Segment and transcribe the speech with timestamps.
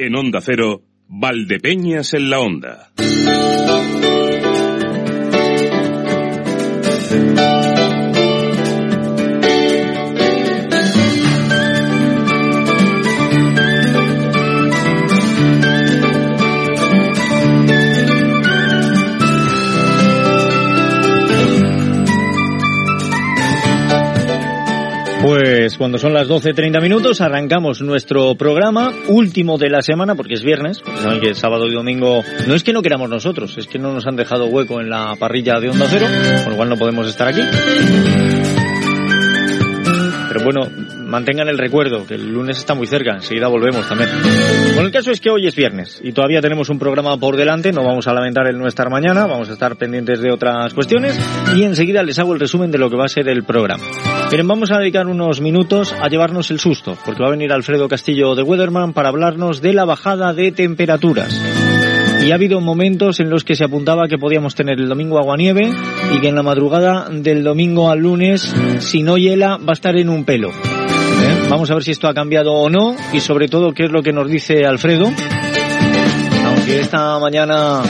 [0.00, 2.92] En Onda Cero, Valdepeñas en la Onda.
[25.68, 30.42] Pues cuando son las 12.30 minutos arrancamos nuestro programa último de la semana porque es
[30.42, 34.06] viernes, saben sábado y domingo no es que no queramos nosotros, es que no nos
[34.06, 36.06] han dejado hueco en la parrilla de Onda Cero,
[36.44, 37.42] con lo cual no podemos estar aquí.
[40.28, 40.70] Pero bueno,
[41.08, 44.10] mantengan el recuerdo, que el lunes está muy cerca, enseguida volvemos también.
[44.74, 47.72] Bueno, el caso es que hoy es viernes y todavía tenemos un programa por delante,
[47.72, 51.18] no vamos a lamentar el no estar mañana, vamos a estar pendientes de otras cuestiones
[51.56, 53.84] y enseguida les hago el resumen de lo que va a ser el programa.
[54.30, 57.88] Miren, vamos a dedicar unos minutos a llevarnos el susto, porque va a venir Alfredo
[57.88, 61.34] Castillo de Weatherman para hablarnos de la bajada de temperaturas.
[62.24, 65.70] Y ha habido momentos en los que se apuntaba que podíamos tener el domingo aguanieve
[66.14, 69.96] y que en la madrugada del domingo al lunes, si no hiela, va a estar
[69.96, 70.50] en un pelo.
[71.22, 71.46] ¿Eh?
[71.48, 74.02] Vamos a ver si esto ha cambiado o no y sobre todo qué es lo
[74.02, 75.10] que nos dice Alfredo.
[76.44, 77.82] Aunque esta mañana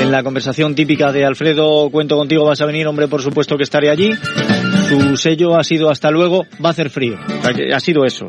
[0.00, 3.62] en la conversación típica de Alfredo, cuento contigo, vas a venir, hombre, por supuesto que
[3.62, 4.12] estaré allí.
[4.88, 7.18] Su sello ha sido hasta luego, va a hacer frío.
[7.74, 8.28] Ha sido eso,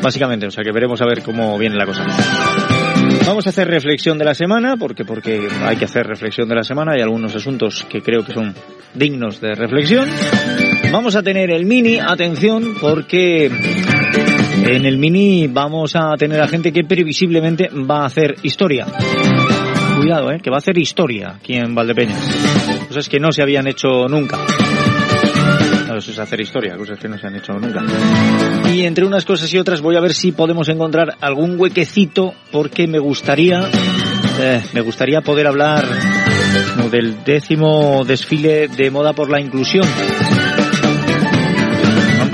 [0.00, 2.06] básicamente, o sea que veremos a ver cómo viene la cosa.
[3.26, 6.62] Vamos a hacer reflexión de la semana, porque, porque hay que hacer reflexión de la
[6.62, 8.54] semana, hay algunos asuntos que creo que son
[8.94, 10.08] dignos de reflexión.
[10.92, 16.70] Vamos a tener el mini, atención, porque en el mini vamos a tener a gente
[16.70, 18.86] que previsiblemente va a hacer historia.
[19.96, 22.20] Cuidado, eh, que va a hacer historia aquí en Valdepeñas.
[22.88, 24.38] Cosas que no se habían hecho nunca.
[25.84, 27.82] Claro, eso es hacer historia, cosas que no se han hecho nunca.
[28.70, 32.86] Y entre unas cosas y otras voy a ver si podemos encontrar algún huequecito porque
[32.86, 33.66] me gustaría,
[34.40, 35.86] eh, me gustaría poder hablar
[36.90, 39.86] del décimo desfile de moda por la inclusión.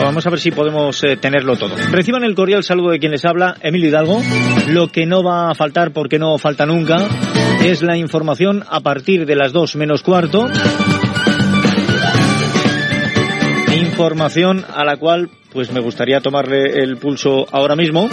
[0.09, 1.77] Vamos a ver si podemos eh, tenerlo todo.
[1.91, 4.23] Reciban el cordial saludo de quien les habla, Emilio Hidalgo.
[4.69, 7.07] Lo que no va a faltar, porque no falta nunca,
[7.63, 10.49] es la información a partir de las dos menos cuarto.
[13.77, 18.09] Información a la cual pues me gustaría tomarle el pulso ahora mismo.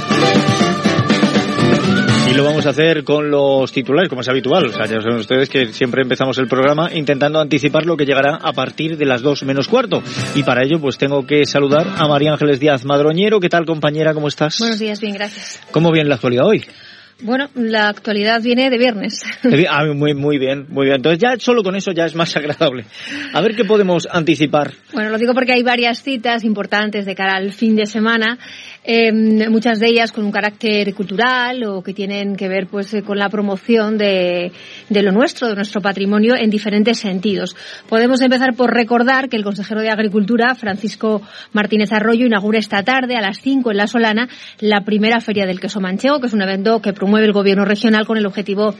[2.28, 4.66] Y lo vamos a hacer con los titulares, como es habitual.
[4.66, 8.40] O sea, ya saben ustedes que siempre empezamos el programa intentando anticipar lo que llegará
[8.42, 10.02] a partir de las dos menos cuarto.
[10.34, 13.40] Y para ello, pues tengo que saludar a María Ángeles Díaz Madroñero.
[13.40, 14.14] ¿Qué tal, compañera?
[14.14, 14.58] ¿Cómo estás?
[14.60, 15.62] Buenos días, bien, gracias.
[15.72, 16.66] ¿Cómo viene la actualidad hoy?
[17.22, 19.24] Bueno, la actualidad viene de viernes.
[19.70, 20.98] Ah, muy, muy bien, muy bien.
[20.98, 22.86] Entonces ya solo con eso ya es más agradable.
[23.34, 24.74] A ver qué podemos anticipar.
[24.94, 28.38] Bueno, lo digo porque hay varias citas importantes de cara al fin de semana.
[28.88, 29.12] Eh,
[29.50, 33.30] muchas de ellas con un carácter cultural o que tienen que ver pues con la
[33.30, 34.52] promoción de,
[34.90, 37.56] de, lo nuestro, de nuestro patrimonio en diferentes sentidos.
[37.90, 43.16] Podemos empezar por recordar que el consejero de Agricultura, Francisco Martínez Arroyo, inaugura esta tarde
[43.16, 44.30] a las 5 en La Solana
[44.60, 48.06] la primera Feria del Queso Manchego, que es un evento que promueve el gobierno regional
[48.06, 48.76] con el objetivo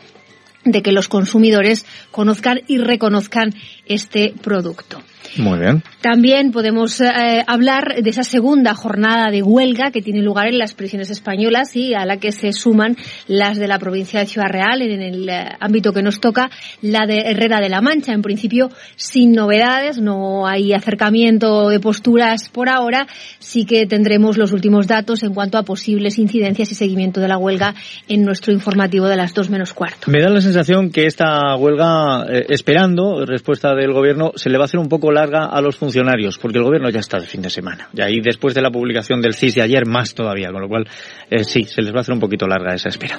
[0.66, 3.54] de que los consumidores conozcan y reconozcan
[3.86, 5.02] este producto.
[5.38, 5.84] Muy bien.
[6.06, 10.76] También podemos eh, hablar de esa segunda jornada de huelga que tiene lugar en las
[10.76, 12.96] prisiones españolas y a la que se suman
[13.28, 16.52] las de la provincia de Ciudad Real en el eh, ámbito que nos toca,
[16.84, 18.14] la de Herrera de la Mancha.
[18.14, 23.08] En principio, sin novedades, no hay acercamiento de posturas por ahora.
[23.40, 27.40] Sí que tendremos los últimos datos en cuanto a posibles incidencias y seguimiento de la
[27.40, 27.74] huelga
[28.08, 30.12] en nuestro informativo de las dos menos cuarto.
[30.12, 34.66] Me da la sensación que esta huelga, eh, esperando respuesta del gobierno, se le va
[34.66, 35.95] a hacer un poco larga a los funcionarios,
[36.42, 37.90] porque el gobierno ya está de fin de semana.
[37.94, 40.88] Y ahí después de la publicación del CIS de ayer, más todavía, con lo cual
[41.30, 43.18] eh, sí, se les va a hacer un poquito larga esa espera.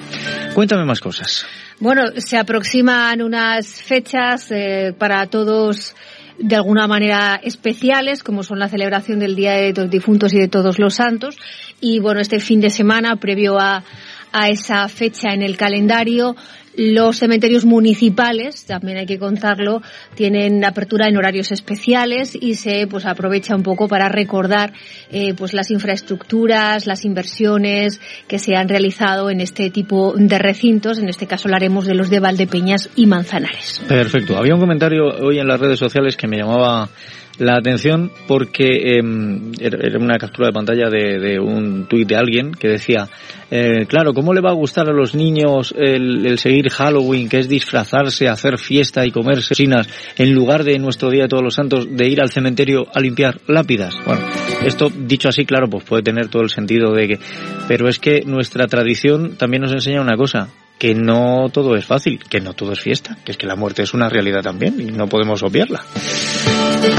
[0.53, 1.45] Cuéntame más cosas.
[1.79, 5.95] Bueno, se aproximan unas fechas eh, para todos
[6.39, 10.47] de alguna manera especiales, como son la celebración del Día de los Difuntos y de
[10.47, 11.37] Todos los Santos.
[11.81, 13.83] Y bueno, este fin de semana, previo a,
[14.31, 16.35] a esa fecha en el calendario,
[16.77, 19.81] los cementerios municipales, también hay que contarlo,
[20.15, 24.71] tienen apertura en horarios especiales y se pues aprovecha un poco para recordar
[25.11, 30.99] eh, pues las infraestructuras, las inversiones que se han realizado en este tipo de recintos.
[30.99, 33.81] En este caso hablaremos de los de Valdepeñas y Manzanares.
[33.87, 34.37] Perfecto.
[34.37, 36.89] Había un comentario hoy en las redes sociales que me llamaba
[37.39, 42.67] la atención porque em, era una captura de pantalla de, un tuit de alguien que
[42.67, 43.07] decía,
[43.51, 47.49] eh, claro, ¿cómo le va a gustar a los niños el, seguir Halloween, que es
[47.49, 49.87] disfrazarse, hacer fiesta y comerse chinas,
[50.17, 53.39] en lugar de nuestro Día de Todos los Santos, de ir al cementerio a limpiar
[53.47, 53.95] lápidas?
[54.05, 54.21] Bueno,
[54.65, 57.19] esto dicho así, claro, pues puede tener todo el sentido de que...
[57.67, 62.19] Pero es que nuestra tradición también nos enseña una cosa, que no todo es fácil,
[62.19, 64.85] que no todo es fiesta, que es que la muerte es una realidad también y
[64.85, 65.83] no podemos obviarla.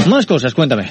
[0.07, 0.89] Más cosas, cuéntame.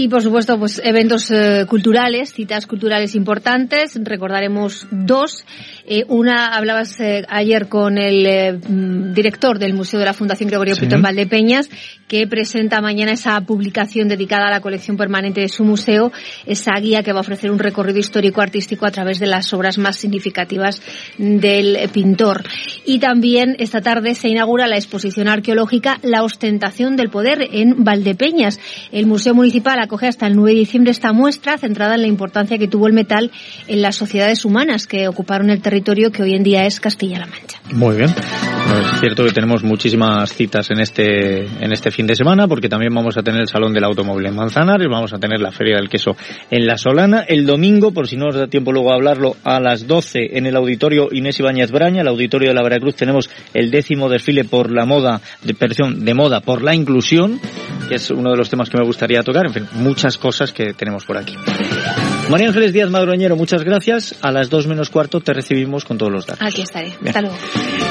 [0.00, 3.98] Y por supuesto, pues eventos eh, culturales, citas culturales importantes.
[4.00, 5.44] Recordaremos dos.
[5.88, 10.76] Eh, una, hablabas eh, ayer con el mm, director del Museo de la Fundación Gregorio
[10.76, 10.86] sí.
[10.88, 11.68] en Valdepeñas,
[12.06, 16.12] que presenta mañana esa publicación dedicada a la colección permanente de su museo,
[16.46, 19.78] esa guía que va a ofrecer un recorrido histórico artístico a través de las obras
[19.78, 20.80] más significativas
[21.18, 22.44] del pintor.
[22.84, 28.60] Y también esta tarde se inaugura la exposición arqueológica La ostentación del poder en Valdepeñas.
[28.92, 32.58] El Museo Municipal acoge hasta el 9 de diciembre esta muestra centrada en la importancia
[32.58, 33.30] que tuvo el metal
[33.66, 37.58] en las sociedades humanas que ocuparon el territorio que hoy en día es Castilla-La Mancha.
[37.72, 38.10] Muy bien.
[38.10, 42.94] es cierto que tenemos muchísimas citas en este, en este fin de semana porque también
[42.94, 45.88] vamos a tener el Salón del Automóvil en Manzanares, vamos a tener la Feria del
[45.88, 46.16] Queso
[46.50, 47.22] en La Solana.
[47.22, 50.44] El domingo, por si no nos da tiempo luego a hablarlo, a las 12 en
[50.44, 54.70] el Auditorio Inés Ibáñez Braña, el Auditorio de la Veracruz, tenemos el décimo desfile por
[54.70, 57.40] la moda, de, perdón, de moda por la inclusión,
[57.88, 59.46] que es uno de los temas que me gustaría tocar.
[59.46, 61.34] En fin, muchas cosas que tenemos por aquí.
[62.30, 64.14] María Ángeles Díaz Madroñero, muchas gracias.
[64.20, 66.46] A las dos menos cuarto te recibimos con todos los datos.
[66.46, 66.92] Aquí estaré.
[67.06, 67.36] Hasta luego.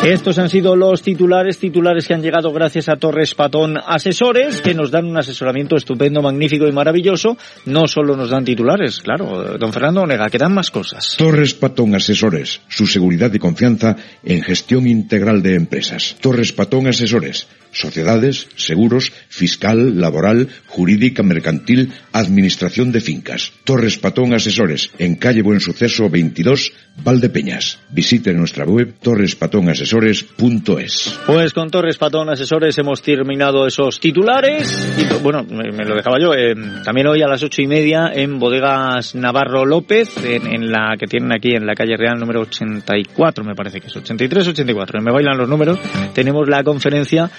[0.03, 4.75] Estos han sido los titulares, titulares que han llegado gracias a Torres Patón Asesores, que
[4.75, 7.35] nos dan un asesoramiento estupendo, magnífico y maravilloso.
[7.65, 11.15] No solo nos dan titulares, claro, don Fernando Onega, que dan más cosas.
[11.17, 16.15] Torres Patón Asesores, su seguridad y confianza en gestión integral de empresas.
[16.21, 23.51] Torres Patón Asesores, sociedades, seguros, fiscal, laboral, jurídica, mercantil, administración de fincas.
[23.63, 26.71] Torres Patón Asesores, en calle Buen Suceso 22,
[27.03, 27.79] Valdepeñas.
[27.89, 31.19] Visite nuestra web torrespatonasesores.es.
[31.25, 34.95] Pues con Torres Patón Asesores hemos terminado esos titulares.
[34.97, 36.33] Y bueno, me, lo dejaba yo.
[36.33, 41.07] Eh, también hoy a las ocho y media en Bodegas Navarro López, en, la que
[41.07, 45.01] tienen aquí en la calle Real número 84, me parece que es 83, 84.
[45.01, 45.79] Me bailan los números.
[46.13, 47.29] Tenemos la conferencia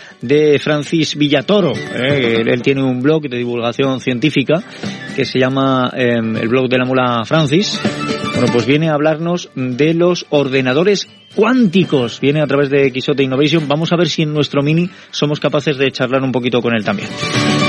[0.59, 1.73] Francis Villatoro.
[1.75, 4.63] Eh, él tiene un blog de divulgación científica
[5.19, 7.81] que se llama eh, el blog de la mula Francis.
[8.35, 12.21] Bueno, pues viene a hablarnos de los ordenadores cuánticos.
[12.21, 13.67] Viene a través de Quisote Innovation.
[13.69, 16.85] Vamos a ver si en nuestro mini somos capaces de charlar un poquito con él
[16.85, 17.09] también.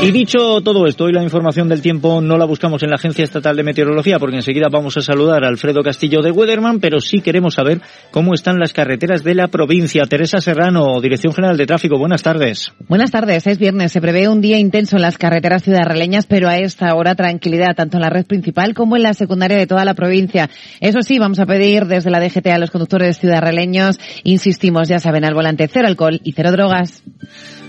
[0.01, 3.23] Y dicho todo esto, hoy la información del tiempo no la buscamos en la Agencia
[3.23, 7.19] Estatal de Meteorología porque enseguida vamos a saludar a Alfredo Castillo de Weatherman, pero sí
[7.19, 7.81] queremos saber
[8.11, 10.05] cómo están las carreteras de la provincia.
[10.05, 12.71] Teresa Serrano, Dirección General de Tráfico, buenas tardes.
[12.87, 13.91] Buenas tardes, es viernes.
[13.91, 17.97] Se prevé un día intenso en las carreteras ciudadraleñas, pero a esta hora tranquilidad tanto
[17.97, 20.49] en la red principal como en la secundaria de toda la provincia.
[20.81, 25.23] Eso sí, vamos a pedir desde la DGT a los conductores ciudadraleños, insistimos, ya saben,
[25.23, 27.01] al volante cero alcohol y cero drogas.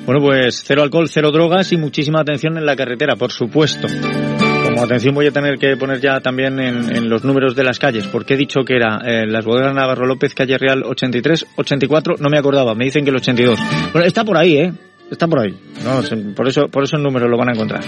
[0.07, 3.87] Bueno, pues cero alcohol, cero drogas y muchísima atención en la carretera, por supuesto.
[4.65, 8.07] Como atención voy a tener que poner ya también en, los números de las calles,
[8.09, 12.29] porque he dicho que era eh, las bodegas Navarro López, calle Real 83, 84, no
[12.29, 13.59] me acordaba, me dicen que el 82.
[13.93, 14.73] Bueno, está por ahí, ¿eh?
[15.11, 15.51] Está por ahí.
[15.85, 17.83] No, por eso, por esos números lo van a encontrar.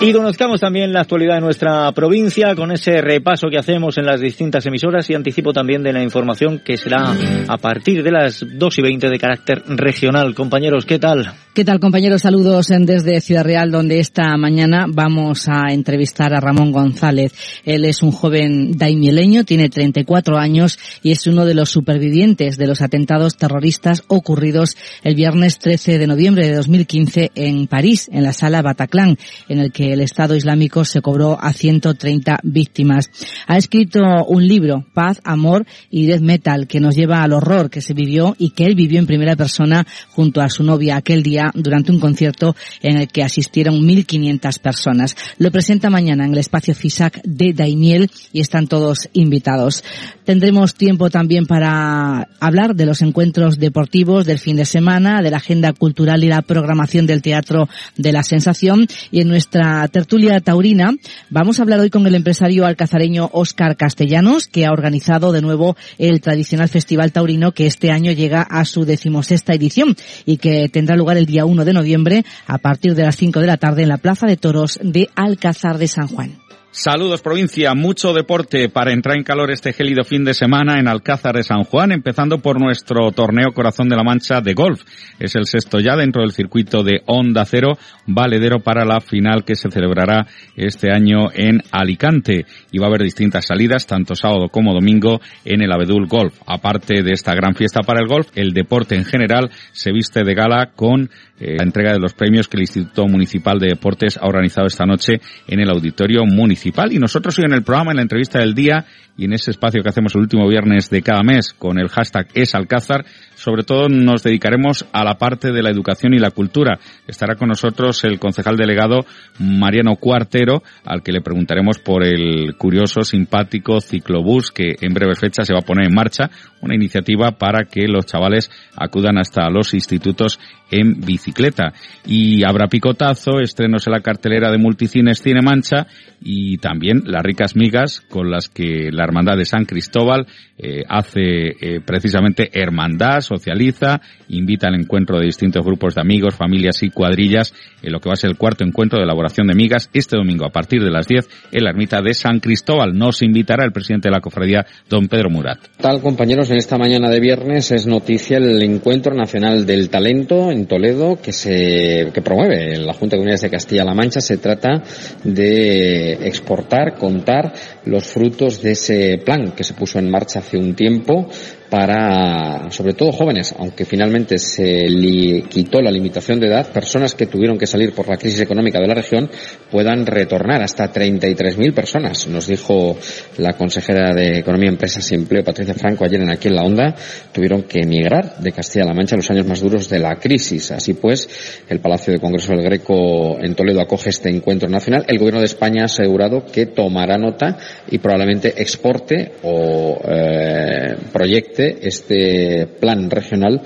[0.00, 4.20] Y conozcamos también la actualidad de nuestra provincia con ese repaso que hacemos en las
[4.20, 7.14] distintas emisoras y anticipo también de la información que será
[7.46, 10.34] a partir de las 2 y 20 de carácter regional.
[10.34, 11.30] Compañeros, ¿qué tal?
[11.52, 12.22] ¿Qué tal, compañeros?
[12.22, 17.32] Saludos desde Ciudad Real, donde esta mañana vamos a entrevistar a Ramón González.
[17.64, 22.66] Él es un joven daimieleño, tiene 34 años y es uno de los supervivientes de
[22.66, 28.32] los atentados terroristas ocurridos el viernes 13 de noviembre de 2015 en París, en la
[28.32, 29.18] sala Bataclan,
[29.48, 33.10] en el que el Estado Islámico se cobró a 130 víctimas.
[33.48, 37.80] Ha escrito un libro, Paz, Amor y Death Metal, que nos lleva al horror que
[37.80, 41.50] se vivió y que él vivió en primera persona junto a su novia aquel día
[41.52, 45.16] durante un concierto en el que asistieron 1.500 personas.
[45.38, 49.82] Lo presenta mañana en el espacio FISAC de Daimiel y están todos invitados.
[50.24, 55.36] Tendremos tiempo también para hablar de los encuentros deportivos del fin de semana, de la
[55.36, 58.86] agenda cultural y la programación del Teatro de la Sensación.
[59.10, 60.94] Y en nuestra tertulia taurina
[61.28, 65.76] vamos a hablar hoy con el empresario alcazareño Óscar Castellanos, que ha organizado de nuevo
[65.98, 70.96] el tradicional Festival Taurino que este año llega a su decimosexta edición y que tendrá
[70.96, 73.82] lugar el día día 1 de noviembre a partir de las 5 de la tarde
[73.82, 76.43] en la Plaza de Toros de Alcázar de San Juan.
[76.76, 81.36] Saludos provincia, mucho deporte para entrar en calor este gélido fin de semana en Alcázar
[81.36, 84.82] de San Juan, empezando por nuestro torneo Corazón de la Mancha de golf.
[85.20, 87.78] Es el sexto ya dentro del circuito de Onda Cero,
[88.08, 90.26] valedero para la final que se celebrará
[90.56, 92.44] este año en Alicante.
[92.72, 96.34] Y va a haber distintas salidas, tanto sábado como domingo, en el Abedul Golf.
[96.44, 100.34] Aparte de esta gran fiesta para el golf, el deporte en general se viste de
[100.34, 104.26] gala con eh, la entrega de los premios que el Instituto Municipal de Deportes ha
[104.26, 106.63] organizado esta noche en el Auditorio Municipal.
[106.64, 109.82] Y nosotros hoy en el programa, en la entrevista del día y en ese espacio
[109.82, 113.04] que hacemos el último viernes de cada mes con el hashtag EsAlcázar,
[113.34, 116.78] sobre todo nos dedicaremos a la parte de la educación y la cultura.
[117.06, 119.00] Estará con nosotros el concejal delegado
[119.38, 125.42] Mariano Cuartero, al que le preguntaremos por el curioso, simpático ciclobús que en breve fecha
[125.44, 129.74] se va a poner en marcha, una iniciativa para que los chavales acudan hasta los
[129.74, 130.38] institutos
[130.70, 131.72] en bicicleta.
[132.06, 135.86] Y habrá picotazo, estrenos en la cartelera de Multicines Cine Mancha
[136.20, 140.26] y también las ricas migas con las que la Hermandad de San Cristóbal
[140.56, 146.82] eh, hace eh, precisamente hermandad, socializa, invita al encuentro de distintos grupos de amigos, familias
[146.82, 147.52] y cuadrillas
[147.82, 150.46] en lo que va a ser el cuarto encuentro de elaboración de migas este domingo
[150.46, 152.96] a partir de las 10 en la ermita de San Cristóbal.
[152.96, 155.58] Nos invitará el presidente de la cofradía, don Pedro Murat.
[155.78, 160.66] Tal compañeros, en esta mañana de viernes es noticia el Encuentro Nacional del Talento en
[160.66, 164.20] Toledo que se que promueve la Junta de Comunidades de Castilla-La Mancha.
[164.20, 164.82] Se trata
[165.24, 167.52] de exportar, contar
[167.86, 171.28] los frutos de ese plan que se puso en marcha hace un tiempo
[171.74, 177.26] para, sobre todo jóvenes, aunque finalmente se li quitó la limitación de edad, personas que
[177.26, 179.28] tuvieron que salir por la crisis económica de la región
[179.72, 182.96] puedan retornar hasta 33.000 personas, nos dijo
[183.38, 186.94] la consejera de Economía, Empresas y Empleo, Patricia Franco, ayer en aquí en la Onda,
[187.32, 190.70] tuvieron que emigrar de Castilla-La Mancha en los años más duros de la crisis.
[190.70, 191.28] Así pues,
[191.68, 195.06] el Palacio de Congreso del Greco en Toledo acoge este encuentro nacional.
[195.08, 197.58] El Gobierno de España ha asegurado que tomará nota
[197.90, 203.62] y probablemente exporte o eh, proyecte este plan regional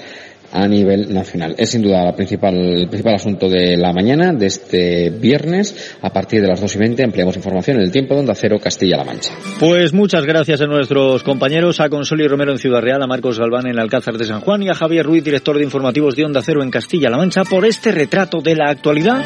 [0.52, 1.54] a nivel nacional.
[1.58, 5.96] Es sin duda la principal, el principal asunto de la mañana de este viernes.
[6.02, 9.04] A partir de las dos y veinte ampliamos información en el tiempo donde acero Castilla-La
[9.04, 9.32] Mancha.
[9.60, 13.66] Pues muchas gracias a nuestros compañeros, a Consoli Romero en Ciudad Real, a Marcos Galván
[13.66, 16.62] en Alcázar de San Juan y a Javier Ruiz, director de informativos de Onda Cero
[16.62, 19.22] en Castilla-La Mancha, por este retrato de la actualidad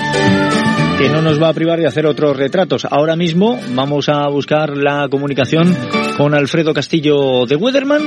[0.99, 2.85] que no nos va a privar de hacer otros retratos.
[2.85, 5.75] Ahora mismo vamos a buscar la comunicación
[6.17, 8.03] con Alfredo Castillo de Weatherman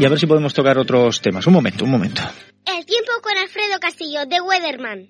[0.00, 1.46] y a ver si podemos tocar otros temas.
[1.46, 2.22] Un momento, un momento.
[2.64, 5.08] El tiempo con Alfredo Castillo, de Weatherman.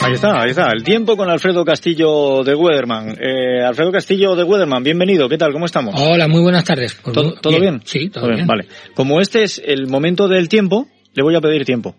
[0.00, 0.66] Ahí está, ahí está.
[0.72, 3.16] El tiempo con Alfredo Castillo de Weatherman.
[3.20, 5.28] Eh, Alfredo Castillo de Weatherman, bienvenido.
[5.28, 5.52] ¿Qué tal?
[5.52, 5.94] ¿Cómo estamos?
[5.98, 6.98] Hola, muy buenas tardes.
[7.00, 7.82] Pues ¿Todo, bien?
[7.84, 8.48] Sí, todo, bien.
[8.48, 8.66] Vale.
[8.96, 11.94] Como este es el momento del tiempo, le voy a pedir tiempo.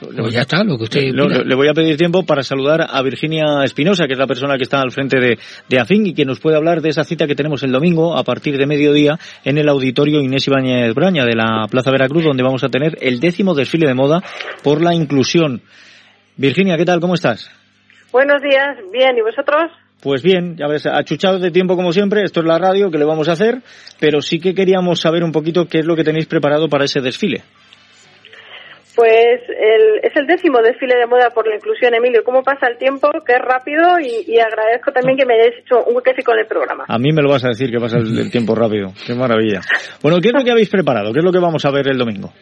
[0.00, 3.02] Pues ya está, lo que usted le, le, voy a pedir tiempo para saludar a
[3.02, 5.38] Virginia Espinosa, que es la persona que está al frente de,
[5.68, 8.22] de AFIN y que nos puede hablar de esa cita que tenemos el domingo a
[8.22, 12.62] partir de mediodía en el auditorio Inés Ibáñez Braña de la Plaza Veracruz, donde vamos
[12.62, 14.22] a tener el décimo desfile de moda
[14.62, 15.62] por la inclusión.
[16.36, 17.00] Virginia, ¿qué tal?
[17.00, 17.50] ¿Cómo estás?
[18.12, 19.72] Buenos días, bien, ¿y vosotros?
[20.00, 23.04] Pues bien, ya ves, achuchados de tiempo como siempre, esto es la radio, que le
[23.04, 23.62] vamos a hacer?
[23.98, 27.00] Pero sí que queríamos saber un poquito qué es lo que tenéis preparado para ese
[27.00, 27.42] desfile.
[28.98, 32.24] Pues el, es el décimo desfile de moda por la inclusión, Emilio.
[32.24, 33.08] ¿Cómo pasa el tiempo?
[33.14, 36.84] Es rápido y, y agradezco también que me hayáis hecho un huequecito con el programa.
[36.88, 38.88] A mí me lo vas a decir que pasa el, el tiempo rápido.
[39.06, 39.60] Qué maravilla.
[40.02, 41.12] Bueno, ¿qué es lo que habéis preparado?
[41.12, 42.32] ¿Qué es lo que vamos a ver el domingo?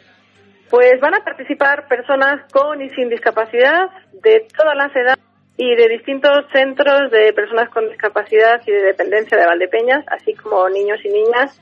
[0.70, 3.92] Pues van a participar personas con y sin discapacidad
[4.24, 5.20] de todas las edades
[5.58, 10.70] y de distintos centros de personas con discapacidad y de dependencia de Valdepeñas, así como
[10.70, 11.60] niños y niñas,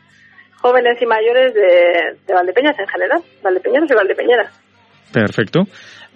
[0.63, 4.64] jóvenes y mayores de, de Valdepeñas en general, valdepeñanos y valdepeñeras.
[5.15, 5.61] Perfecto.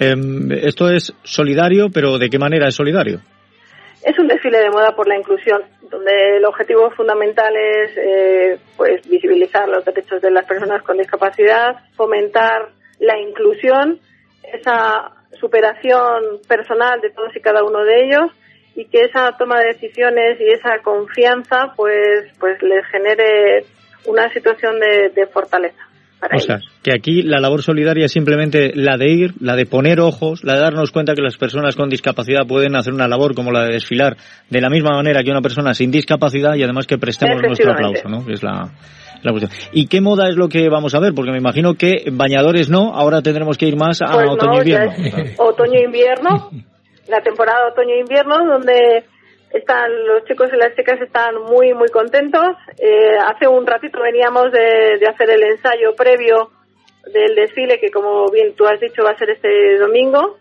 [0.00, 0.14] Eh,
[0.62, 3.20] esto es solidario, pero ¿de qué manera es solidario?
[4.02, 9.08] Es un desfile de moda por la inclusión, donde el objetivo fundamental es eh, pues
[9.08, 14.00] visibilizar los derechos de las personas con discapacidad, fomentar la inclusión,
[14.52, 18.32] esa superación personal de todos y cada uno de ellos
[18.74, 23.64] y que esa toma de decisiones y esa confianza pues pues les genere
[24.06, 25.87] una situación de, de fortaleza.
[26.20, 26.46] Para o ellos.
[26.46, 30.42] sea, que aquí la labor solidaria es simplemente la de ir, la de poner ojos,
[30.42, 33.64] la de darnos cuenta que las personas con discapacidad pueden hacer una labor como la
[33.64, 34.16] de desfilar
[34.50, 38.08] de la misma manera que una persona sin discapacidad y además que prestemos nuestro aplauso,
[38.08, 38.24] ¿no?
[38.28, 38.70] Es la,
[39.22, 39.52] la cuestión.
[39.72, 41.12] ¿Y qué moda es lo que vamos a ver?
[41.14, 44.92] Porque me imagino que bañadores no, ahora tendremos que ir más a Pues no, otoño-invierno.
[44.92, 46.50] es otoño-invierno,
[47.08, 49.04] la temporada otoño-invierno, donde
[49.52, 52.56] están los chicos y las chicas están muy, muy contentos.
[52.78, 56.50] Eh, hace un ratito veníamos de, de hacer el ensayo previo
[57.12, 60.38] del desfile, que como bien tú has dicho va a ser este domingo.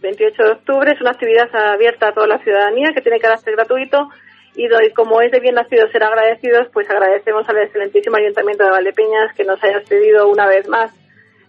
[0.00, 0.92] 28 de octubre.
[0.92, 4.08] Es una actividad abierta a toda la ciudadanía que tiene carácter gratuito
[4.54, 8.70] y doy, como es de bien nacido ser agradecidos, pues agradecemos al excelentísimo Ayuntamiento de
[8.70, 10.92] Valdepeñas que nos haya cedido una vez más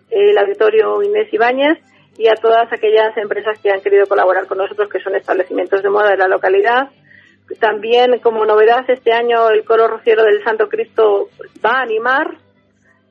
[0.10, 1.78] el auditorio Inés Ibáñez
[2.18, 5.90] y a todas aquellas empresas que han querido colaborar con nosotros, que son establecimientos de
[5.90, 6.90] moda de la localidad.
[7.60, 11.30] También, como novedad, este año el coro rociero del Santo Cristo
[11.64, 12.38] va a animar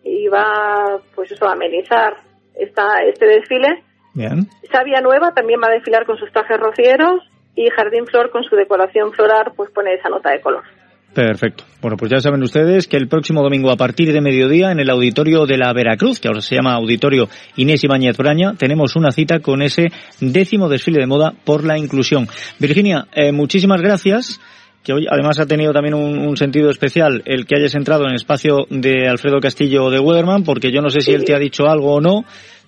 [0.02, 2.16] y va, pues eso, a amenizar
[2.54, 3.84] esta, este desfile.
[4.14, 4.48] Bien.
[4.70, 7.22] Sabia Nueva también va a desfilar con sus trajes rocieros
[7.54, 10.64] y Jardín Flor con su decoración floral, pues pone esa nota de color.
[11.14, 11.62] Perfecto.
[11.80, 14.90] Bueno, pues ya saben ustedes que el próximo domingo a partir de mediodía en el
[14.90, 19.38] auditorio de la Veracruz, que ahora se llama Auditorio Inés Ibáñez Braña, tenemos una cita
[19.38, 22.26] con ese décimo desfile de moda por la inclusión.
[22.58, 24.40] Virginia, eh, muchísimas gracias
[24.82, 28.10] que hoy además ha tenido también un, un, sentido especial el que hayas entrado en
[28.10, 31.38] el espacio de Alfredo Castillo de Weatherman, porque yo no sé si él te ha
[31.38, 32.24] dicho algo o no,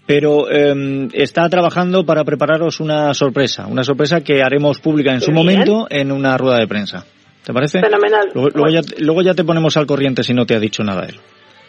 [0.06, 5.32] pero eh, está trabajando para prepararos una sorpresa, una sorpresa que haremos pública en su
[5.32, 7.04] momento en una rueda de prensa.
[7.46, 7.80] ¿Te parece?
[7.80, 8.28] Fenomenal.
[8.34, 11.06] Luego, luego ya, luego ya te ponemos al corriente si no te ha dicho nada
[11.06, 11.20] él.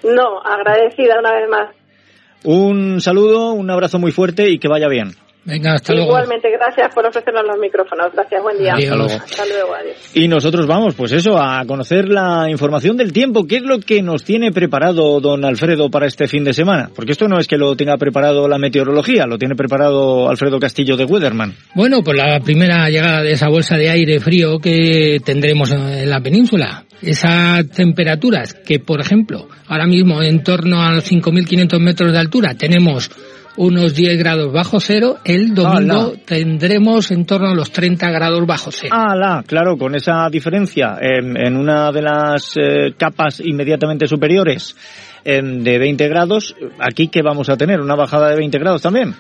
[0.04, 1.76] No, agradecida una vez más.
[2.44, 5.12] Un saludo, un abrazo muy fuerte y que vaya bien.
[5.48, 6.10] Venga, hasta luego.
[6.10, 8.12] Igualmente, gracias por ofrecernos los micrófonos.
[8.12, 8.74] Gracias, buen día.
[8.74, 8.92] Adiós.
[8.92, 9.24] Hasta luego.
[9.24, 10.12] Hasta luego, adiós.
[10.14, 13.48] Y nosotros vamos, pues eso, a conocer la información del tiempo.
[13.48, 16.90] ¿Qué es lo que nos tiene preparado don Alfredo para este fin de semana?
[16.94, 20.98] Porque esto no es que lo tenga preparado la meteorología, lo tiene preparado Alfredo Castillo
[20.98, 21.54] de Weatherman.
[21.76, 26.20] Bueno, pues la primera llegada de esa bolsa de aire frío que tendremos en la
[26.20, 26.84] península.
[27.02, 32.56] Esas temperaturas que, por ejemplo, ahora mismo en torno a los 5.500 metros de altura
[32.56, 33.10] tenemos
[33.58, 38.72] unos 10 grados bajo cero, el domingo tendremos en torno a los 30 grados bajo
[38.72, 38.96] cero.
[38.96, 39.44] ¡Hala!
[39.46, 44.76] Claro, con esa diferencia en, en una de las eh, capas inmediatamente superiores
[45.26, 49.16] em, de 20 grados, aquí que vamos a tener una bajada de 20 grados también.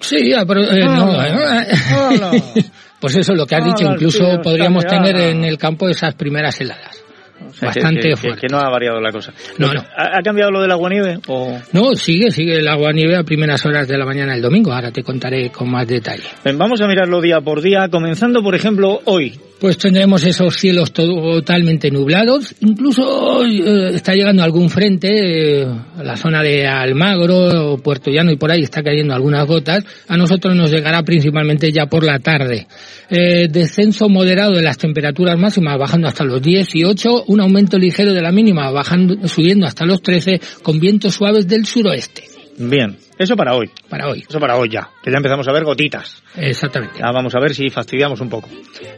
[0.00, 2.64] Sí, ah, pero, eh, no, eh,
[3.00, 6.14] pues eso es lo que has dicho, ¡Hala, incluso podríamos tener en el campo esas
[6.14, 7.05] primeras heladas.
[7.48, 8.40] O sea, que- Bastante que, que- fuerte.
[8.42, 9.32] que no ha variado la cosa.
[9.58, 9.84] No, que- no.
[9.96, 11.18] ¿Ha, ha cambiado lo del agua-nieve?
[11.28, 11.58] O...
[11.72, 14.72] No, sigue, sigue el agua nieve a primeras horas de la mañana del domingo.
[14.72, 16.24] Ahora te contaré con más detalle.
[16.44, 19.38] Bien, Vamos a mirarlo día por día, comenzando, por ejemplo, hoy.
[19.58, 22.54] Pues tendremos esos cielos totalmente nublados.
[22.60, 28.36] Incluso eh, está llegando algún frente, eh, a la zona de Almagro, Puerto Llano y
[28.36, 29.82] por ahí está cayendo algunas gotas.
[30.08, 32.66] A nosotros nos llegará principalmente ya por la tarde.
[33.08, 38.20] Eh, descenso moderado de las temperaturas máximas bajando hasta los 18, un aumento ligero de
[38.20, 42.24] la mínima bajando, subiendo hasta los 13 con vientos suaves del suroeste.
[42.58, 43.70] Bien, eso para hoy.
[43.88, 44.24] Para hoy.
[44.28, 46.22] Eso para hoy ya, que ya empezamos a ver gotitas.
[46.36, 46.98] Exactamente.
[46.98, 48.48] Ya vamos a ver si fastidiamos un poco.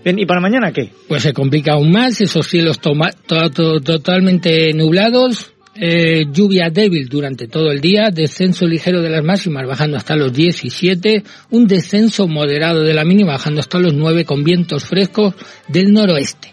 [0.05, 0.91] Bien, ¿y para mañana qué?
[1.09, 7.71] Pues se complica aún más, esos cielos to- totalmente nublados, eh, lluvia débil durante todo
[7.71, 12.95] el día, descenso ligero de las máximas bajando hasta los 17, un descenso moderado de
[12.95, 15.35] la mínima bajando hasta los 9 con vientos frescos
[15.69, 16.53] del noroeste.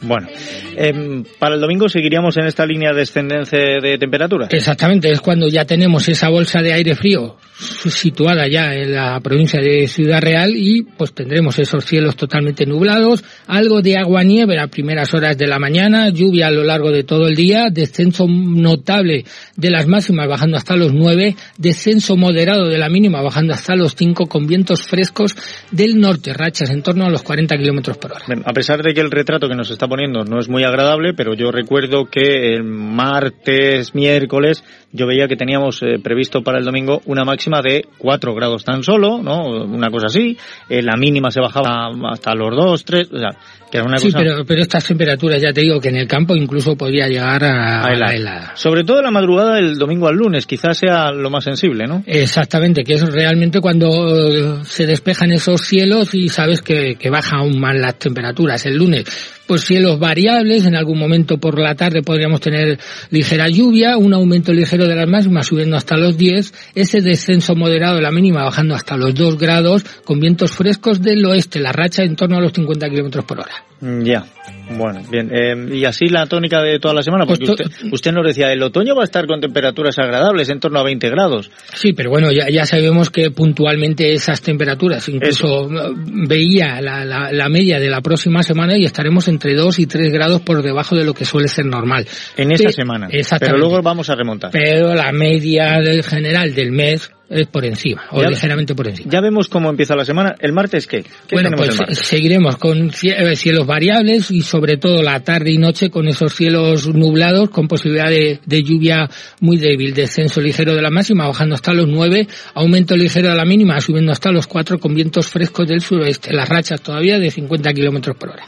[0.00, 0.28] Bueno,
[0.76, 4.48] em, para el domingo seguiríamos en esta línea descendente de temperaturas.
[4.52, 9.60] Exactamente, es cuando ya tenemos esa bolsa de aire frío situada ya en la provincia
[9.60, 14.68] de Ciudad Real y pues tendremos esos cielos totalmente nublados, algo de agua nieve a
[14.68, 19.24] primeras horas de la mañana, lluvia a lo largo de todo el día, descenso notable
[19.56, 23.96] de las máximas bajando hasta los 9, descenso moderado de la mínima bajando hasta los
[23.96, 25.34] 5 con vientos frescos
[25.72, 28.24] del norte, rachas en torno a los 40 kilómetros por hora.
[28.28, 31.14] Bien, A pesar de que el retrato que nos está poniendo no es muy agradable,
[31.14, 36.64] pero yo recuerdo que el martes, miércoles, yo veía que teníamos eh, previsto para el
[36.64, 39.44] domingo una máxima de 4 grados tan solo, ¿no?
[39.64, 40.36] Una cosa así.
[40.68, 43.30] Eh, la mínima se bajaba hasta los 2, 3, o sea,
[43.70, 44.18] que era una Sí, cosa...
[44.18, 47.82] pero, pero estas temperaturas ya te digo que en el campo incluso podría llegar a,
[47.82, 48.52] a la helada.
[48.56, 52.02] Sobre todo la madrugada del domingo al lunes, quizás sea lo más sensible, ¿no?
[52.06, 57.38] Exactamente, que es realmente cuando eh, se despejan esos cielos y sabes que, que baja
[57.38, 59.04] aún más las temperaturas el lunes.
[59.46, 62.78] Pues cielos variables, en algún momento por la tarde podríamos tener
[63.10, 67.96] ligera lluvia, un aumento ligero de las máximas subiendo hasta los 10, ese descenso moderado
[67.96, 72.02] de la mínima bajando hasta los 2 grados, con vientos frescos del oeste, la racha
[72.02, 73.64] en torno a los 50 kilómetros por hora.
[73.80, 74.26] Ya.
[74.70, 75.30] Bueno, bien.
[75.32, 78.52] Eh, y así la tónica de toda la semana, porque Pues usted, usted nos decía,
[78.52, 81.50] el otoño va a estar con temperaturas agradables, en torno a 20 grados.
[81.74, 85.92] Sí, pero bueno, ya, ya sabemos que puntualmente esas temperaturas, incluso eh,
[86.28, 90.12] veía la, la, la media de la próxima semana y estaremos entre 2 y 3
[90.12, 92.06] grados por debajo de lo que suele ser normal.
[92.36, 93.08] En esa Pe- semana.
[93.10, 93.46] Exactamente.
[93.56, 94.50] Pero luego vamos a remontar.
[94.52, 99.10] Pero la media del general del mes es por encima, o ligeramente por encima.
[99.10, 100.34] Ya vemos cómo empieza la semana.
[100.40, 101.02] ¿El martes qué?
[101.02, 105.90] ¿Qué bueno, pues seguiremos con eh, cielos variables y sobre todo la tarde y noche
[105.90, 109.08] con esos cielos nublados con posibilidad de, lluvia
[109.40, 113.44] muy débil, descenso ligero de la máxima bajando hasta los 9, aumento ligero de la
[113.44, 117.72] mínima subiendo hasta los 4 con vientos frescos del suroeste, las rachas todavía de 50
[117.72, 118.44] kilómetros por hora.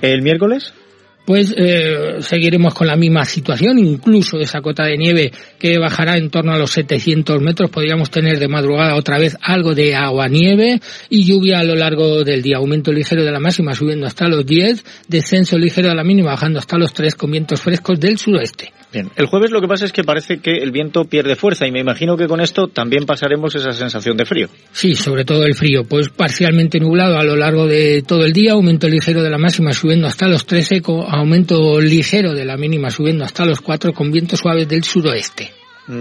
[0.00, 0.72] ¿El miércoles?
[1.24, 6.30] Pues eh, seguiremos con la misma situación, incluso esa cota de nieve que bajará en
[6.30, 10.80] torno a los 700 metros, podríamos tener de madrugada otra vez algo de agua nieve
[11.08, 14.44] y lluvia a lo largo del día, aumento ligero de la máxima subiendo hasta los
[14.44, 18.72] 10, descenso ligero de la mínima bajando hasta los 3 con vientos frescos del suroeste.
[18.92, 21.72] Bien, el jueves lo que pasa es que parece que el viento pierde fuerza y
[21.72, 24.48] me imagino que con esto también pasaremos esa sensación de frío.
[24.72, 28.52] Sí, sobre todo el frío, pues parcialmente nublado a lo largo de todo el día,
[28.52, 33.24] aumento ligero de la máxima subiendo hasta los 13, aumento ligero de la mínima subiendo
[33.24, 35.50] hasta los 4 con vientos suaves del suroeste.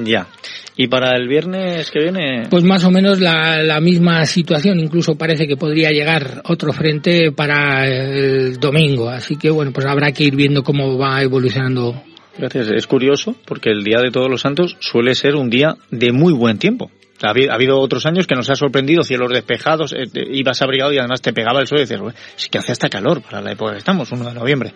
[0.03, 0.27] Ya.
[0.75, 2.47] ¿Y para el viernes que viene?
[2.49, 7.31] Pues más o menos la, la, misma situación, incluso parece que podría llegar otro frente
[7.31, 12.03] para el domingo, así que bueno, pues habrá que ir viendo cómo va evolucionando
[12.37, 12.67] Gracias.
[12.69, 16.33] Es curioso porque el Día de Todos los Santos suele ser un día de muy
[16.33, 16.91] buen tiempo.
[17.27, 21.21] Ha habido otros años que nos ha sorprendido, cielos despejados, eh, ibas abrigado y además
[21.21, 22.01] te pegaba el sol y decías,
[22.37, 24.73] es que hace hasta calor para la época que estamos, 1 de noviembre.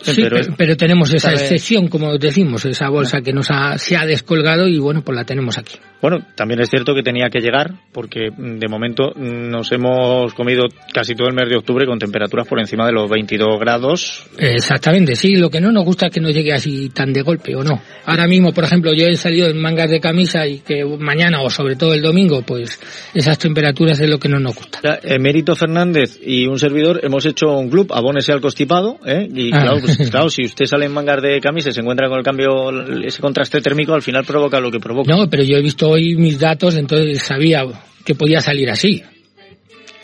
[0.00, 0.22] Sí,
[0.56, 4.78] pero, tenemos esa excepción, como decimos, esa bolsa que nos ha, se ha descolgado y
[4.78, 5.76] bueno, pues la tenemos aquí.
[6.02, 10.64] Bueno, también es cierto que tenía que llegar porque mm, de momento nos hemos comido
[10.92, 14.26] casi todo el mes de octubre con temperaturas por encima de los 22 grados.
[14.38, 17.56] Exactamente, sí, lo que no nos gusta es que no llegue así tan de golpe
[17.56, 17.80] o no.
[18.04, 21.48] Ahora mismo, por ejemplo, yo he salido en mangas de camisa y que mañana o
[21.48, 22.78] sobre todo el domingo, pues
[23.12, 24.80] esas temperaturas es lo que no nos gusta.
[25.02, 29.28] Emérito Fernández y un servidor hemos hecho un club, abónese al constipado, ¿eh?
[29.32, 29.62] y ah.
[29.62, 32.24] claro, pues, claro, si usted sale en mangas de camisa y se encuentra con el
[32.24, 32.70] cambio,
[33.04, 35.14] ese contraste térmico, al final provoca lo que provoca.
[35.14, 37.64] No, pero yo he visto hoy mis datos, entonces sabía
[38.04, 39.02] que podía salir así.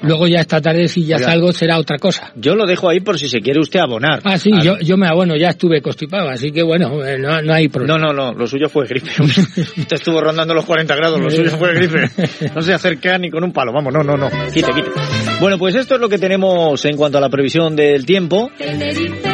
[0.02, 2.32] Luego ya esta tarde si ya salgo será otra cosa.
[2.34, 4.20] Yo lo dejo ahí por si se quiere usted abonar.
[4.24, 7.52] Ah, sí, yo, yo me abono, ya estuve constipado, así que bueno, eh, no, no
[7.52, 7.98] hay problema.
[7.98, 9.10] No, no, no, lo suyo fue gripe.
[9.20, 12.10] usted estuvo rondando los 40 grados, lo suyo fue gripe.
[12.54, 14.90] No se acerca ni con un palo, vamos, no, no, no, quite, quite.
[15.38, 18.50] Bueno, pues esto es lo que tenemos en cuanto a la previsión del tiempo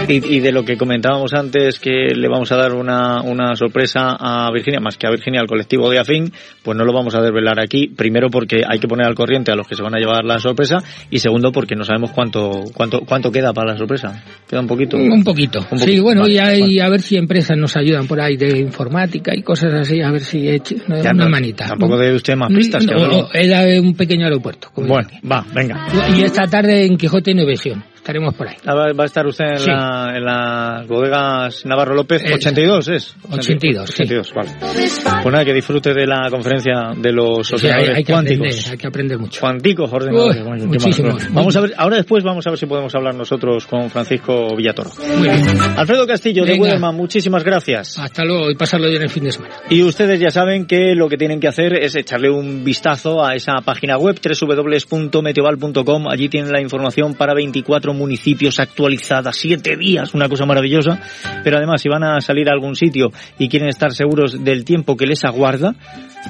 [0.09, 4.51] y, de lo que comentábamos antes, que le vamos a dar una, una sorpresa a
[4.53, 7.61] Virginia, más que a Virginia, al colectivo de AFIN, pues no lo vamos a desvelar
[7.61, 10.25] aquí, primero porque hay que poner al corriente a los que se van a llevar
[10.25, 10.79] la sorpresa sorpresa
[11.11, 14.23] y segundo porque no sabemos cuánto cuánto cuánto queda para la sorpresa.
[14.49, 14.97] Queda un poquito.
[14.97, 15.61] Un poquito.
[15.77, 19.75] sí, bueno, y, a ver si empresas nos ayudan por ahí de informática y cosas
[19.75, 21.67] así, a ver si he hecho una manita.
[21.67, 22.85] Tampoco de usted más pistas.
[22.87, 24.71] No, era un pequeño aeropuerto.
[24.77, 25.87] Bueno, va, venga.
[26.17, 28.55] Y esta tarde en Quijote Innovación estaremos por ahí.
[28.65, 33.17] Ah, va a estar usted en, la, en las bodegas Navarro López, 82 es.
[33.33, 34.51] 82, 82, vale.
[34.61, 38.47] Pues nada, que disfrute de la conferencia de los ordenadores hay, que cuánticos.
[38.47, 39.41] Aprender, hay que aprender mucho.
[39.41, 40.67] Cuánticos ordenadores.
[40.67, 41.17] muchísimo.
[41.31, 44.91] Vamos a ver, ahora después vamos a ver si podemos hablar nosotros con Francisco Villatoro.
[45.17, 45.61] Muy bien.
[45.77, 47.99] Alfredo Castillo de Weatherman, muchísimas gracias.
[47.99, 49.57] Hasta luego y pasarlo bien el fin de semana.
[49.69, 53.35] Y ustedes ya saben que lo que tienen que hacer es echarle un vistazo a
[53.35, 56.09] esa página web www.meteoval.com.
[56.09, 61.01] Allí tienen la información para 24 municipios actualizada, siete días, una cosa maravillosa.
[61.43, 64.97] Pero además, si van a salir a algún sitio y quieren estar seguros del tiempo
[64.97, 65.75] que les aguarda,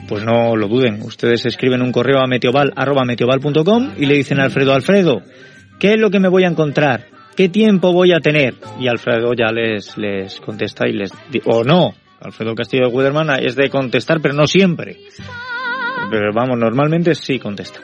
[0.09, 1.03] pues no lo duden.
[1.03, 2.73] Ustedes escriben un correo a meteoval,
[3.99, 5.23] y le dicen a Alfredo, Alfredo,
[5.79, 7.07] ¿qué es lo que me voy a encontrar?
[7.37, 8.55] ¿Qué tiempo voy a tener?
[8.81, 11.11] Y Alfredo ya les, les contesta y les...
[11.45, 14.97] O no, Alfredo Castillo de Widerman es de contestar, pero no siempre.
[16.11, 17.81] Pero vamos, normalmente sí contesta.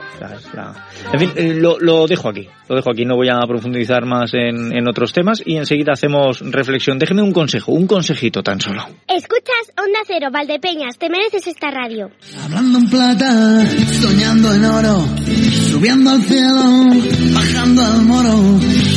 [1.12, 2.48] En fin, eh, lo, lo, dejo aquí.
[2.68, 3.04] Lo dejo aquí.
[3.04, 6.98] No voy a profundizar más en, en, otros temas y enseguida hacemos reflexión.
[6.98, 8.84] Déjeme un consejo, un consejito tan solo.
[9.08, 10.98] Escuchas Onda Cero, Valdepeñas.
[10.98, 12.10] Te mereces esta radio.
[12.44, 13.66] Hablando en plata,
[14.00, 15.04] soñando en oro,
[15.70, 16.62] subiendo al cielo,
[17.34, 18.91] bajando al moro.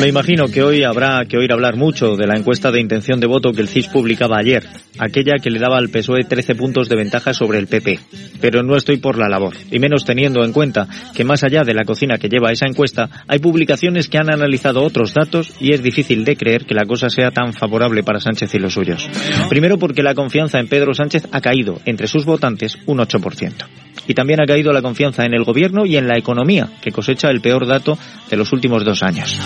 [0.00, 3.28] Me imagino que hoy habrá que oír hablar mucho de la encuesta de intención de
[3.28, 4.66] voto que el CIS publicaba ayer,
[4.98, 8.00] aquella que le daba al PSOE 13 puntos de ventaja sobre el PP.
[8.40, 11.74] Pero no estoy por la labor, y menos teniendo en cuenta que más allá de
[11.74, 15.82] la cocina que lleva esa encuesta, hay publicaciones que han analizado otros datos y es
[15.82, 19.08] difícil de creer que la cosa sea tan favorable para Sánchez y los suyos.
[19.48, 23.52] Primero porque la confianza en Pedro Sánchez ha caído entre sus votantes un 8%.
[24.06, 27.28] Y también ha caído la confianza en el gobierno y en la economía, que cosecha
[27.30, 29.38] el peor dato de los últimos dos años.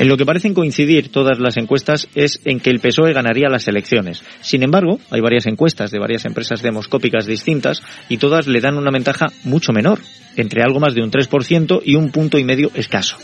[0.00, 3.68] En lo que parecen coincidir todas las encuestas es en que el PSOE ganaría las
[3.68, 4.24] elecciones.
[4.40, 8.90] Sin embargo, hay varias encuestas de varias empresas demoscópicas distintas y todas le dan una
[8.90, 10.00] ventaja mucho menor,
[10.36, 13.16] entre algo más de un 3% y un punto y medio escaso.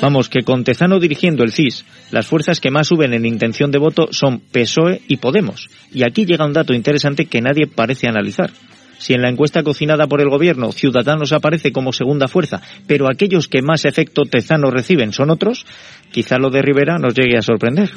[0.00, 3.78] Vamos, que con Tezano dirigiendo el CIS, las fuerzas que más suben en intención de
[3.78, 5.68] voto son PSOE y Podemos.
[5.92, 8.50] Y aquí llega un dato interesante que nadie parece analizar.
[8.98, 13.48] Si en la encuesta cocinada por el gobierno Ciudadanos aparece como segunda fuerza, pero aquellos
[13.48, 15.66] que más efecto Tezano reciben son otros,
[16.14, 17.90] quizá lo de Rivera nos llegue a sorprender.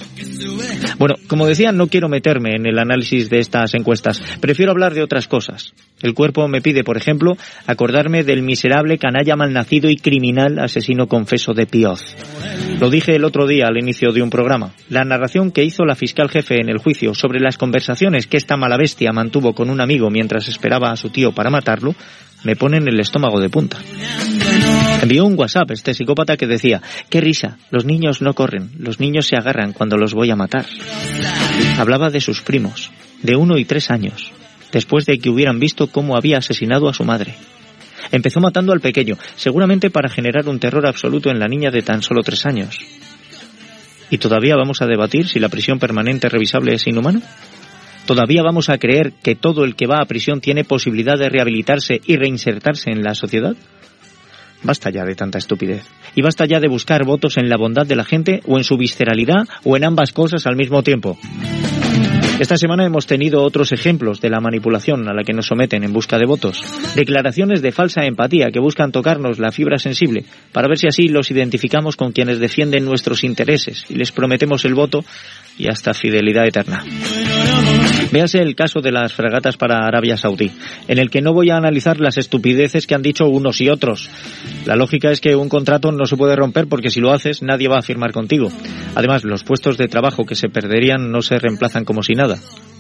[0.98, 4.20] Bueno, como decía, no quiero meterme en el análisis de estas encuestas.
[4.42, 5.72] Prefiero hablar de otras cosas.
[6.02, 11.54] El cuerpo me pide, por ejemplo, acordarme del miserable canalla malnacido y criminal asesino confeso
[11.54, 12.16] de Pioz.
[12.80, 14.74] Lo dije el otro día al inicio de un programa.
[14.90, 18.58] La narración que hizo la fiscal jefe en el juicio sobre las conversaciones que esta
[18.58, 21.96] mala bestia mantuvo con un amigo mientras esperaba a su tío para matarlo,
[22.44, 23.78] me pone en el estómago de punta.
[25.02, 29.28] Envió un WhatsApp este psicópata que decía, qué risa, los niños no corren, los niños
[29.28, 30.66] se agarran cuando los voy a matar.
[31.78, 34.32] Hablaba de sus primos, de uno y tres años,
[34.72, 37.36] después de que hubieran visto cómo había asesinado a su madre.
[38.12, 42.02] Empezó matando al pequeño, seguramente para generar un terror absoluto en la niña de tan
[42.02, 42.80] solo tres años.
[44.10, 47.22] ¿Y todavía vamos a debatir si la prisión permanente revisable es inhumana?
[48.08, 52.00] ¿Todavía vamos a creer que todo el que va a prisión tiene posibilidad de rehabilitarse
[52.06, 53.54] y reinsertarse en la sociedad?
[54.64, 55.84] Basta ya de tanta estupidez.
[56.16, 58.78] Y basta ya de buscar votos en la bondad de la gente o en su
[58.78, 61.18] visceralidad o en ambas cosas al mismo tiempo.
[62.40, 65.92] Esta semana hemos tenido otros ejemplos de la manipulación a la que nos someten en
[65.92, 66.64] busca de votos.
[66.96, 71.30] Declaraciones de falsa empatía que buscan tocarnos la fibra sensible para ver si así los
[71.30, 75.04] identificamos con quienes defienden nuestros intereses y les prometemos el voto
[75.58, 76.86] y hasta fidelidad eterna.
[78.12, 80.52] Véase el caso de las fragatas para Arabia Saudí,
[80.88, 84.10] en el que no voy a analizar las estupideces que han dicho unos y otros.
[84.66, 87.68] La lógica es que un contrato no se puede romper porque si lo haces nadie
[87.68, 88.50] va a firmar contigo.
[88.96, 92.38] Además, los puestos de trabajo que se perderían no se reemplazan como si nada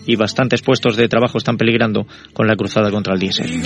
[0.08, 3.62] y bastantes puestos de trabajo están peligrando con la cruzada contra el diésel.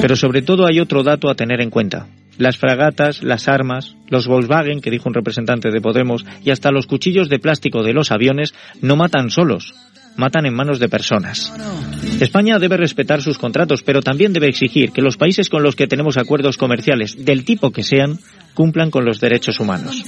[0.00, 2.08] Pero sobre todo hay otro dato a tener en cuenta.
[2.38, 6.86] Las fragatas, las armas, los Volkswagen, que dijo un representante de Podemos, y hasta los
[6.86, 9.74] cuchillos de plástico de los aviones no matan solos,
[10.16, 11.52] matan en manos de personas.
[12.20, 15.86] España debe respetar sus contratos, pero también debe exigir que los países con los que
[15.86, 18.18] tenemos acuerdos comerciales, del tipo que sean,
[18.54, 20.02] cumplan con los derechos humanos.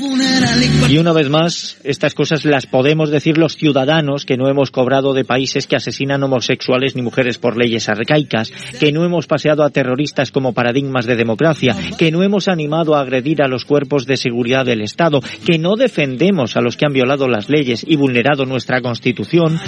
[0.89, 5.13] Y una vez más, estas cosas las podemos decir los ciudadanos que no hemos cobrado
[5.13, 9.71] de países que asesinan homosexuales ni mujeres por leyes arcaicas, que no hemos paseado a
[9.71, 14.17] terroristas como paradigmas de democracia, que no hemos animado a agredir a los cuerpos de
[14.17, 18.45] seguridad del Estado, que no defendemos a los que han violado las leyes y vulnerado
[18.47, 19.59] nuestra Constitución,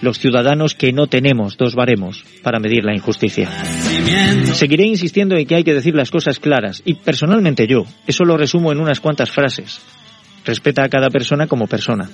[0.00, 3.48] los ciudadanos que no tenemos dos baremos para medir la injusticia.
[4.52, 7.84] Seguiré insistiendo en que hay que decir las cosas claras y personalmente yo,
[8.14, 9.80] eso lo resumo en unas cuantas frases.
[10.44, 12.08] Respeta a cada persona como persona.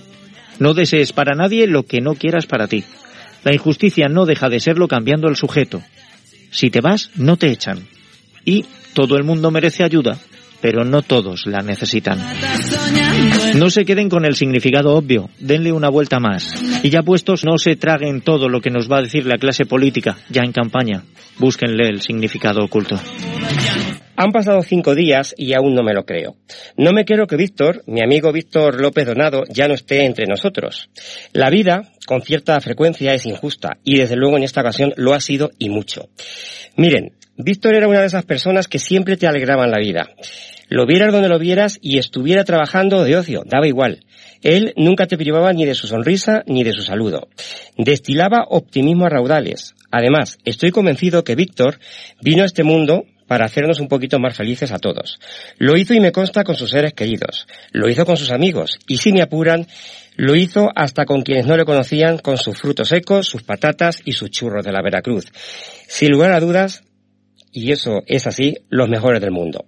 [0.58, 2.84] No desees para nadie lo que no quieras para ti.
[3.44, 5.82] La injusticia no deja de serlo cambiando el sujeto.
[6.50, 7.86] Si te vas, no te echan.
[8.46, 10.18] Y todo el mundo merece ayuda,
[10.62, 12.18] pero no todos la necesitan.
[13.56, 16.62] No se queden con el significado obvio, denle una vuelta más.
[16.82, 19.66] Y ya puestos, no se traguen todo lo que nos va a decir la clase
[19.66, 21.02] política, ya en campaña.
[21.38, 22.96] Búsquenle el significado oculto.
[24.22, 26.36] Han pasado cinco días y aún no me lo creo.
[26.76, 30.90] No me quiero que Víctor, mi amigo Víctor López Donado, ya no esté entre nosotros.
[31.32, 35.22] La vida, con cierta frecuencia, es injusta y desde luego en esta ocasión lo ha
[35.22, 36.10] sido y mucho.
[36.76, 40.10] Miren, Víctor era una de esas personas que siempre te alegraban la vida.
[40.68, 44.04] Lo vieras donde lo vieras y estuviera trabajando de ocio, daba igual.
[44.42, 47.28] Él nunca te privaba ni de su sonrisa ni de su saludo.
[47.78, 49.74] Destilaba optimismo a raudales.
[49.90, 51.78] Además, estoy convencido que Víctor
[52.20, 55.20] vino a este mundo para hacernos un poquito más felices a todos.
[55.56, 57.46] Lo hizo y me consta con sus seres queridos.
[57.70, 58.80] Lo hizo con sus amigos.
[58.88, 59.68] Y si me apuran,
[60.16, 64.14] lo hizo hasta con quienes no le conocían con sus frutos secos, sus patatas y
[64.14, 65.26] sus churros de la Veracruz.
[65.86, 66.82] Sin lugar a dudas,
[67.52, 69.66] y eso es así, los mejores del mundo.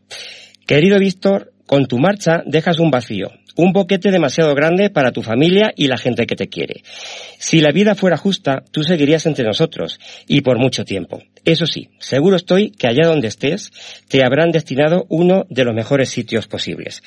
[0.66, 5.72] Querido Víctor, con tu marcha dejas un vacío, un boquete demasiado grande para tu familia
[5.74, 6.82] y la gente que te quiere.
[7.38, 11.22] Si la vida fuera justa, tú seguirías entre nosotros, y por mucho tiempo.
[11.46, 13.70] Eso sí, seguro estoy que allá donde estés,
[14.08, 17.02] te habrán destinado uno de los mejores sitios posibles.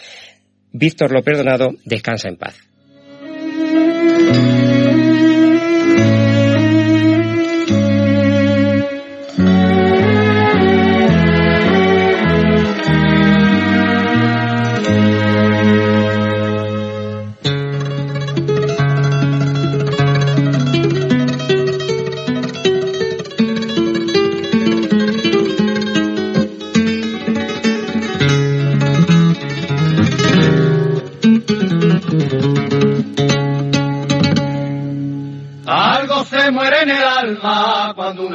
[0.72, 2.56] Víctor lo perdonado, descansa en paz.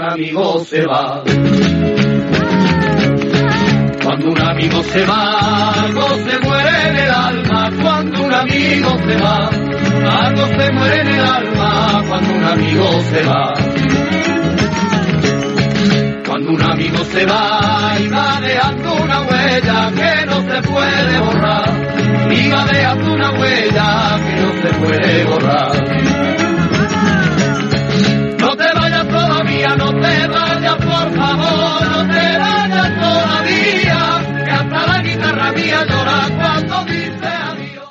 [0.00, 1.22] Un amigo se va.
[4.02, 7.70] Cuando un amigo se va, algo se muere en el alma.
[7.82, 9.50] Cuando un amigo se va,
[10.24, 12.04] algo se muere en el alma.
[12.08, 13.54] Cuando un amigo se va.
[16.26, 22.32] Cuando un amigo se va y va dejando una huella que no se puede borrar.
[22.32, 26.39] Y va dejando una huella que no se puede borrar.
[29.68, 36.28] No te vayas por favor, no te vayas todavía, que hasta la guitarra mía llora
[36.36, 37.88] cuando dice adiós.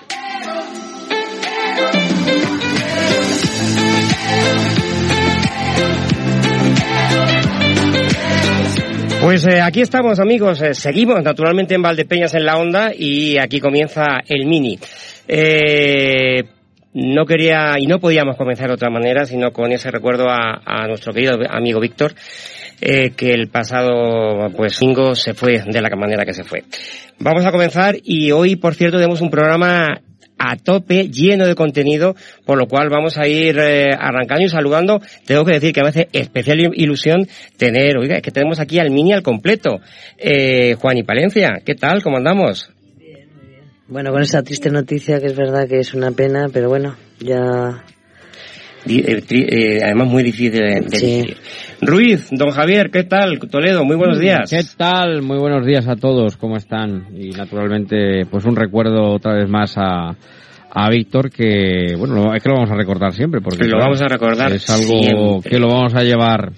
[9.21, 13.59] Pues eh, aquí estamos amigos, eh, seguimos naturalmente en Valdepeñas en la onda y aquí
[13.59, 14.79] comienza el mini.
[15.27, 16.43] Eh,
[16.93, 21.13] no quería y no podíamos comenzar de otra manera sino con ese recuerdo a, nuestro
[21.13, 22.13] querido amigo Víctor
[22.81, 26.63] eh, que el pasado pues domingo se fue de la manera que se fue.
[27.19, 30.01] Vamos a comenzar y hoy por cierto tenemos un programa
[30.39, 35.01] a tope, lleno de contenido, por lo cual vamos a ir eh, arrancando y saludando.
[35.25, 38.89] Tengo que decir que me hace especial ilusión tener, oiga, es que tenemos aquí al
[38.89, 39.81] mini al completo.
[40.17, 42.01] Eh, Juan y Palencia, ¿qué tal?
[42.01, 42.71] ¿Cómo andamos?
[43.89, 47.83] Bueno, con esta triste noticia que es verdad que es una pena, pero bueno, ya...
[48.85, 51.23] Eh, tri- eh, además muy difícil de, de Sí.
[51.81, 53.37] Ruiz, don Javier, ¿qué tal?
[53.39, 54.49] Toledo, muy buenos días.
[54.49, 55.21] ¿Qué tal?
[55.21, 57.07] Muy buenos días a todos, ¿cómo están?
[57.17, 60.15] Y naturalmente, pues un recuerdo otra vez más a,
[60.71, 64.01] a Víctor que, bueno, lo- es que lo vamos a recordar siempre porque Lo vamos
[64.01, 65.49] a recordar es algo siempre.
[65.51, 66.51] que lo vamos a llevar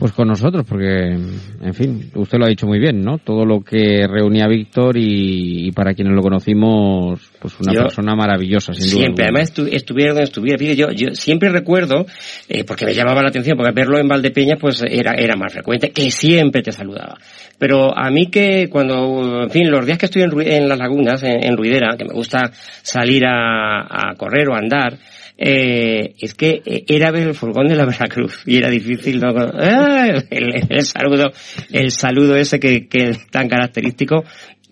[0.00, 3.18] pues con nosotros porque, en fin, usted lo ha dicho muy bien, ¿no?
[3.18, 8.16] Todo lo que reunía Víctor y, y para quienes lo conocimos, pues una Yo- persona
[8.16, 9.00] maravillosa, sin duda.
[9.02, 10.58] Siempre, además estu- estuviera donde estuviera.
[10.58, 12.06] Fíjate, Yo, yo siempre recuerdo,
[12.48, 15.90] eh, porque me llamaba la atención, porque verlo en Valdepeñas pues era, era más frecuente,
[15.90, 17.18] que siempre te saludaba.
[17.58, 20.78] Pero a mí que cuando, en fin, los días que estoy en, Ru- en las
[20.78, 22.50] lagunas, en, en Ruidera, que me gusta
[22.82, 24.96] salir a, a correr o a andar,
[25.42, 29.32] eh, es que eh, era ver el furgón de la Veracruz y era difícil no
[29.36, 30.06] ¡Ah!
[30.30, 31.32] el, el saludo
[31.72, 34.22] el saludo ese que, que es tan característico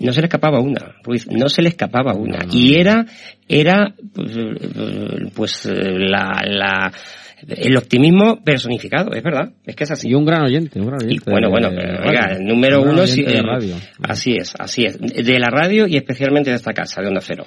[0.01, 3.07] no se le escapaba una Ruiz no se le escapaba una y era
[3.49, 6.93] era pues, eh, pues eh, la, la
[7.47, 11.03] el optimismo personificado es verdad es que es así Y un gran oyente, un gran
[11.05, 11.25] oyente.
[11.27, 13.77] y bueno, bueno, pero, oiga, el número Un uno sí, radio.
[14.03, 17.47] así es, así es, de la radio y especialmente de esta casa, de Onda Cero.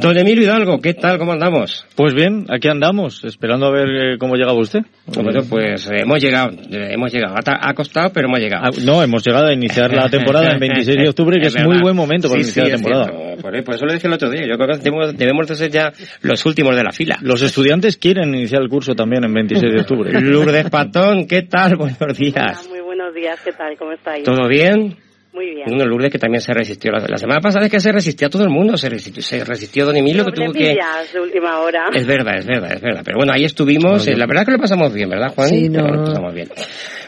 [0.00, 1.18] Don Emilio Hidalgo, ¿qué tal?
[1.18, 1.86] ¿Cómo andamos?
[1.94, 4.80] Pues bien, aquí andamos, esperando a ver eh, cómo llegaba usted.
[5.06, 7.36] Bueno, pues eh, hemos llegado, eh, hemos llegado.
[7.36, 8.64] Ha, ha costado, pero hemos llegado.
[8.66, 11.80] Ah, No, hemos llegado a iniciar la temporada el 26 de octubre, que es, muy
[11.80, 13.36] buen momento para Sí, iniciar sí, la temporada.
[13.40, 14.42] Por, por eso lo decía el otro día.
[14.48, 17.18] Yo creo que debemos, debemos de ser ya los últimos de la fila.
[17.22, 20.12] Los estudiantes quieren iniciar el curso también en 26 de octubre.
[20.20, 21.76] Lourdes Patón, ¿qué tal?
[21.78, 22.68] Buenos días.
[22.68, 23.76] Muy buenos días, ¿qué tal?
[23.78, 24.24] ¿Cómo estáis?
[24.24, 24.96] ¿Todo bien?
[25.34, 25.64] Muy bien.
[25.66, 26.92] Bueno, Lourdes que también se resistió.
[26.92, 28.76] La, la semana pasada es que se resistió a todo el mundo.
[28.76, 30.76] Se resistió, se resistió Don Emilio que tuvo que...
[31.20, 31.86] Última hora.
[31.92, 33.02] Es verdad, es verdad, es verdad.
[33.04, 34.06] Pero bueno, ahí estuvimos.
[34.06, 35.48] eh, La verdad que lo pasamos bien, ¿verdad, Juan?
[35.48, 35.88] Sí, no.
[35.88, 36.48] Lo pasamos bien.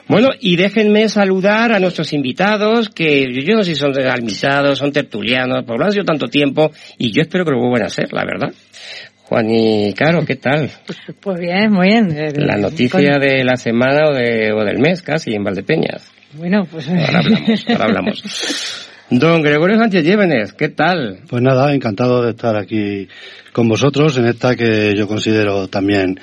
[0.08, 4.92] Bueno, y déjenme saludar a nuestros invitados, que yo no sé si son invitados, son
[4.92, 7.88] tertulianos, por lo menos ha sido tanto tiempo, y yo espero que lo vuelvan a
[7.88, 8.52] ser, la verdad.
[9.24, 10.70] Juan y Caro, ¿qué tal?
[11.20, 12.10] Pues bien, muy bien.
[12.16, 16.12] Eh, La noticia de la semana o, de, o del mes casi en Valdepeñas.
[16.36, 16.88] Bueno, pues...
[16.88, 18.22] Ahora hablamos, ahora hablamos.
[19.08, 21.20] Don Gregorio Sánchez Llévenes, ¿qué tal?
[21.28, 23.06] Pues nada, encantado de estar aquí
[23.52, 26.18] con vosotros en esta que yo considero también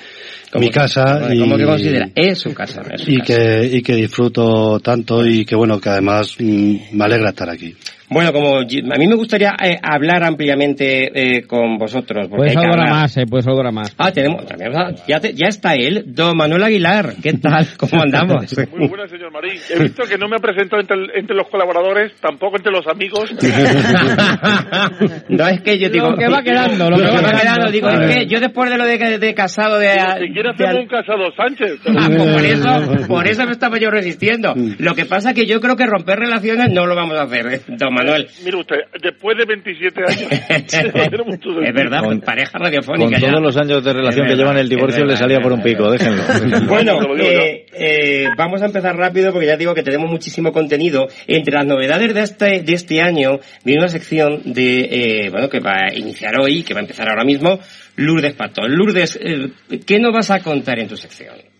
[0.54, 2.10] mi casa y, ¿Cómo que considera?
[2.14, 3.34] Es su casa, es su y casa.
[3.34, 7.74] que y que disfruto tanto y que bueno que además mm, me alegra estar aquí.
[8.14, 8.64] Bueno, como a
[8.98, 12.28] mí me gustaría eh, hablar ampliamente eh, con vosotros.
[12.28, 13.00] porque Puedes hay que saludar a hablar.
[13.02, 13.94] más, eh, puedes saludar a más.
[13.98, 17.14] Ah, tenemos, tenemos a- ya, te- ya está él, don Manuel Aguilar.
[17.22, 17.66] ¿Qué tal?
[17.76, 18.46] ¿Cómo andamos?
[18.76, 19.58] Muy buena, señor Marín.
[19.68, 23.30] He visto que no me ha presentado entre, entre los colaboradores, tampoco entre los amigos.
[25.28, 26.10] no es que yo digo...
[26.10, 27.70] Lo que va quedando, lo que va quedando.
[27.70, 29.88] Digo, es que yo después de lo de, de casado de...
[30.20, 31.80] si quiere de- hacerme un casado Sánchez.
[31.88, 34.54] Ah, pues por eso, por eso me estaba yo resistiendo.
[34.78, 37.60] Lo que pasa que yo creo que romper relaciones no lo vamos a hacer, ¿eh?
[37.68, 38.03] don Manuel.
[38.44, 40.30] Mire usted, después de 27 años.
[41.66, 43.30] Es verdad, con pareja radiofónica Con ya.
[43.30, 45.52] todos los años de relación Es que verdad, llevan el divorcio verdad, le salía por
[45.52, 46.22] un pico, déjenlo.
[46.68, 51.06] Bueno, eh, eh, vamos a empezar rápido porque ya digo que tenemos muchísimo contenido.
[51.26, 55.60] Entre las novedades de este, de este año viene una sección de, eh, bueno, que
[55.60, 57.58] va a iniciar hoy, que va a empezar ahora mismo,
[57.96, 58.74] Lourdes Patón.
[58.74, 59.50] Lourdes, eh,
[59.86, 61.53] ¿qué nos vas a contar en tu sección?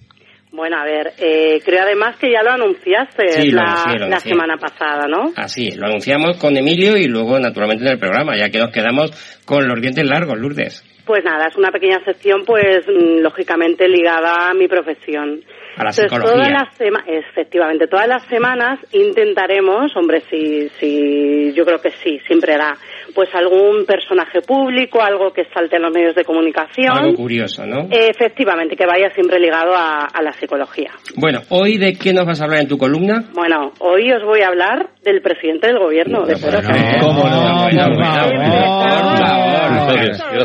[0.54, 3.98] Bueno, a ver, eh, creo además que ya lo anunciaste Sí, lo la, anuncié, lo
[3.98, 4.30] la anuncié.
[4.30, 5.32] semana pasada, ¿no?
[5.36, 8.70] Así es, lo anunciamos con Emilio y luego naturalmente en el programa, ya que nos
[8.70, 9.10] quedamos
[9.44, 10.84] con los dientes largos, Lourdes.
[11.04, 15.42] Pues nada, es una pequeña sección, pues mm, lógicamente ligada a mi profesión.
[15.76, 16.32] A la Entonces, psicología.
[16.32, 22.54] todas las efectivamente, todas las semanas intentaremos, hombre, sí, sí, yo creo que sí, siempre
[22.54, 22.76] hará,
[23.14, 26.96] pues algún personaje público, algo que salte en los medios de comunicación.
[26.96, 27.88] Algo curioso, ¿no?
[27.90, 30.90] Efectivamente, que vaya siempre ligado a, a la psicología.
[31.16, 33.24] Bueno, hoy de qué nos vas a hablar en tu columna?
[33.34, 37.03] Bueno, hoy os voy a hablar del presidente del gobierno de Pedro Sánchez.
[37.03, 37.62] ¿Cómo no?
[37.64, 39.55] Bueno, bueno, por favor.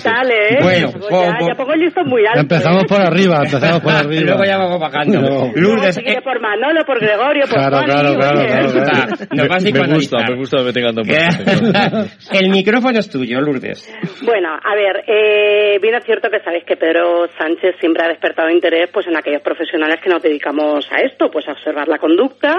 [0.03, 0.57] Tal, ¿eh?
[0.61, 2.39] Bueno, Pues ya, ya pongo el listón muy alto.
[2.41, 2.87] Empezamos ¿eh?
[2.87, 4.21] por arriba, empezamos por arriba.
[4.25, 5.21] Luego ya vamos bajando.
[5.21, 5.51] No.
[5.55, 9.27] Lourdes, Si quiere por Manolo, por Gregorio, por Claro, Juan, claro, claro, claro, claro.
[9.31, 11.05] nos vas a Me gusta, me gusta que me tengan tan
[12.31, 13.87] El micrófono es tuyo, Lourdes.
[14.21, 18.49] Bueno, a ver, eh, bien es cierto que sabéis que Pedro Sánchez siempre ha despertado
[18.49, 22.57] interés pues en aquellos profesionales que nos dedicamos a esto, pues a observar la conducta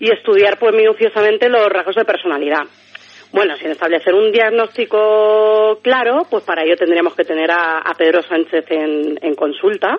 [0.00, 2.64] y estudiar pues minuciosamente los rasgos de personalidad.
[3.32, 8.22] Bueno, sin establecer un diagnóstico claro, pues para ello tendríamos que tener a, a Pedro
[8.22, 9.96] Sánchez en, en consulta.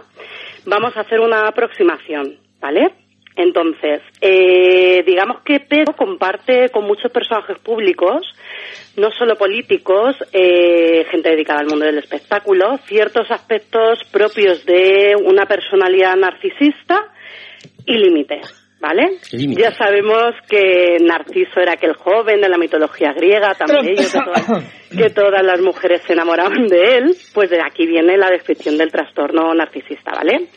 [0.66, 2.92] Vamos a hacer una aproximación, ¿vale?
[3.38, 8.28] Entonces, eh, digamos que Pedro comparte con muchos personajes públicos,
[8.98, 15.46] no solo políticos, eh, gente dedicada al mundo del espectáculo, ciertos aspectos propios de una
[15.46, 17.12] personalidad narcisista
[17.86, 18.58] y límites.
[18.80, 19.20] ¿Vale?
[19.32, 24.66] Ya sabemos que Narciso era aquel joven de la mitología griega, tan bello que todas,
[24.90, 28.92] que todas las mujeres se enamoraban de él, pues de aquí viene la descripción del
[28.92, 30.48] trastorno narcisista, ¿vale?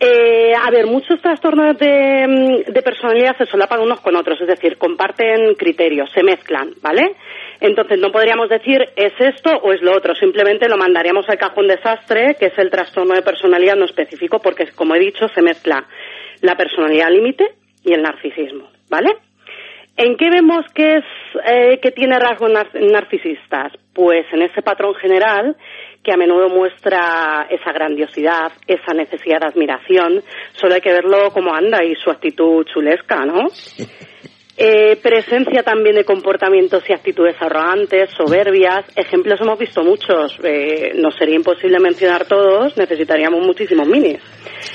[0.00, 4.46] Eh, a ver, muchos trastornos de, mm, de personalidad se solapan unos con otros, es
[4.46, 7.16] decir, comparten criterios, se mezclan, ¿vale?
[7.60, 11.66] Entonces no podríamos decir es esto o es lo otro, simplemente lo mandaríamos al cajón
[11.66, 15.84] desastre, que es el trastorno de personalidad no específico, porque como he dicho, se mezcla
[16.40, 17.44] la personalidad límite
[17.84, 19.10] y el narcisismo, ¿vale?
[19.96, 21.04] ¿En qué vemos que es
[21.44, 23.72] eh, que tiene rasgos nar- narcisistas?
[23.92, 25.56] Pues en ese patrón general
[26.04, 30.22] que a menudo muestra esa grandiosidad, esa necesidad de admiración.
[30.52, 33.48] Solo hay que verlo como anda y su actitud chulesca, ¿no?
[34.60, 38.84] Eh, presencia también de comportamientos y actitudes arrogantes, soberbias.
[38.96, 40.36] Ejemplos hemos visto muchos.
[40.42, 44.18] Eh, nos sería imposible mencionar todos, necesitaríamos muchísimos minis.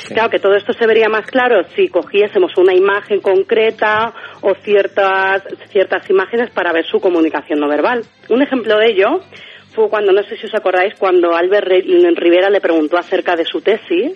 [0.07, 5.43] Claro que todo esto se vería más claro si cogiésemos una imagen concreta o ciertas,
[5.69, 8.03] ciertas imágenes para ver su comunicación no verbal.
[8.29, 9.19] Un ejemplo de ello
[9.73, 13.61] fue cuando, no sé si os acordáis, cuando Albert Rivera le preguntó acerca de su
[13.61, 14.13] tesis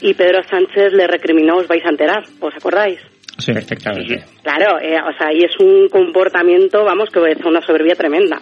[0.00, 3.00] y Pedro Sánchez le recriminó, os vais a enterar, ¿os acordáis?
[3.38, 4.24] Sí, perfectamente.
[4.42, 8.40] Claro, eh, o sea, y es un comportamiento, vamos, que a una soberbia tremenda.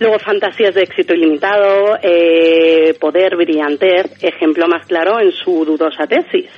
[0.00, 6.50] Luego, fantasías de éxito ilimitado, eh, poder, brillantez, ejemplo más claro en su dudosa tesis.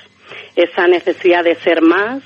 [0.56, 2.22] Esa necesidad de ser más,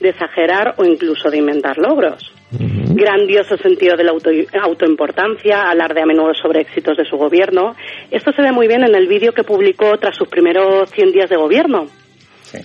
[0.00, 2.32] de exagerar o incluso de inventar logros.
[2.58, 4.30] Grandioso sentido de la auto,
[4.62, 7.74] autoimportancia, alarde a menudo sobre éxitos de su gobierno.
[8.10, 11.30] Esto se ve muy bien en el vídeo que publicó tras sus primeros 100 días
[11.30, 11.86] de gobierno.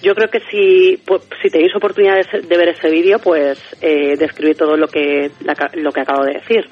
[0.03, 4.15] Yo creo que si, pues, si tenéis oportunidad de, de ver ese vídeo, pues eh,
[4.17, 6.65] describe todo lo que, la lo que acabo de decir.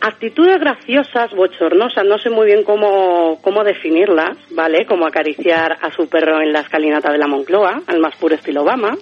[0.00, 4.84] Actitudes graciosas, bochornosas, no sé muy bien cómo, cómo definirlas, ¿vale?
[4.84, 8.62] Como acariciar a su perro en la escalinata de la Moncloa, al más puro estilo
[8.62, 8.96] Obama.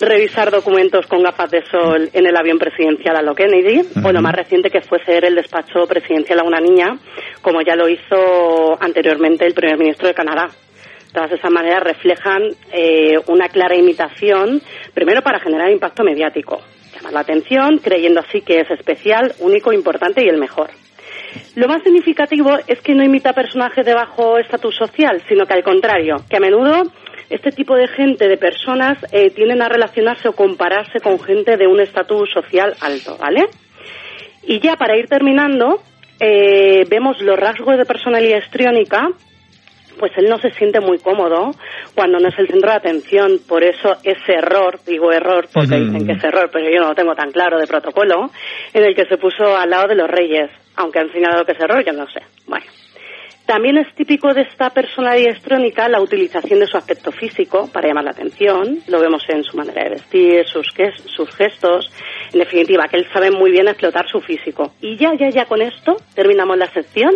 [0.00, 4.22] Revisar documentos con gafas de sol en el avión presidencial a lo Kennedy, o lo
[4.22, 6.96] más reciente que fue ser el despacho presidencial a una niña,
[7.42, 10.50] como ya lo hizo anteriormente el primer ministro de Canadá.
[11.12, 12.42] Todas esas maneras reflejan
[12.72, 14.62] eh, una clara imitación,
[14.94, 16.60] primero para generar impacto mediático,
[16.94, 20.70] llamar la atención, creyendo así que es especial, único, importante y el mejor.
[21.56, 25.64] Lo más significativo es que no imita personajes de bajo estatus social, sino que al
[25.64, 26.84] contrario, que a menudo
[27.30, 31.66] este tipo de gente, de personas, eh, tienden a relacionarse o compararse con gente de
[31.66, 33.46] un estatus social alto, ¿vale?
[34.42, 35.82] Y ya para ir terminando,
[36.20, 39.08] eh, vemos los rasgos de personalidad histriónica,
[39.98, 41.50] pues él no se siente muy cómodo
[41.94, 43.40] cuando no es el centro de atención.
[43.46, 46.94] Por eso ese error, digo error porque dicen que es error, pero yo no lo
[46.94, 48.30] tengo tan claro de protocolo,
[48.72, 51.60] en el que se puso al lado de los reyes, aunque han enseñado que es
[51.60, 52.20] error, yo no sé.
[52.46, 52.64] Bueno.
[53.48, 58.04] También es típico de esta personalidad histriónica la utilización de su aspecto físico para llamar
[58.04, 58.80] la atención.
[58.88, 60.66] Lo vemos en su manera de vestir, sus,
[61.16, 61.90] sus gestos.
[62.34, 64.74] En definitiva, que él sabe muy bien explotar su físico.
[64.82, 67.14] Y ya, ya, ya con esto terminamos la sección.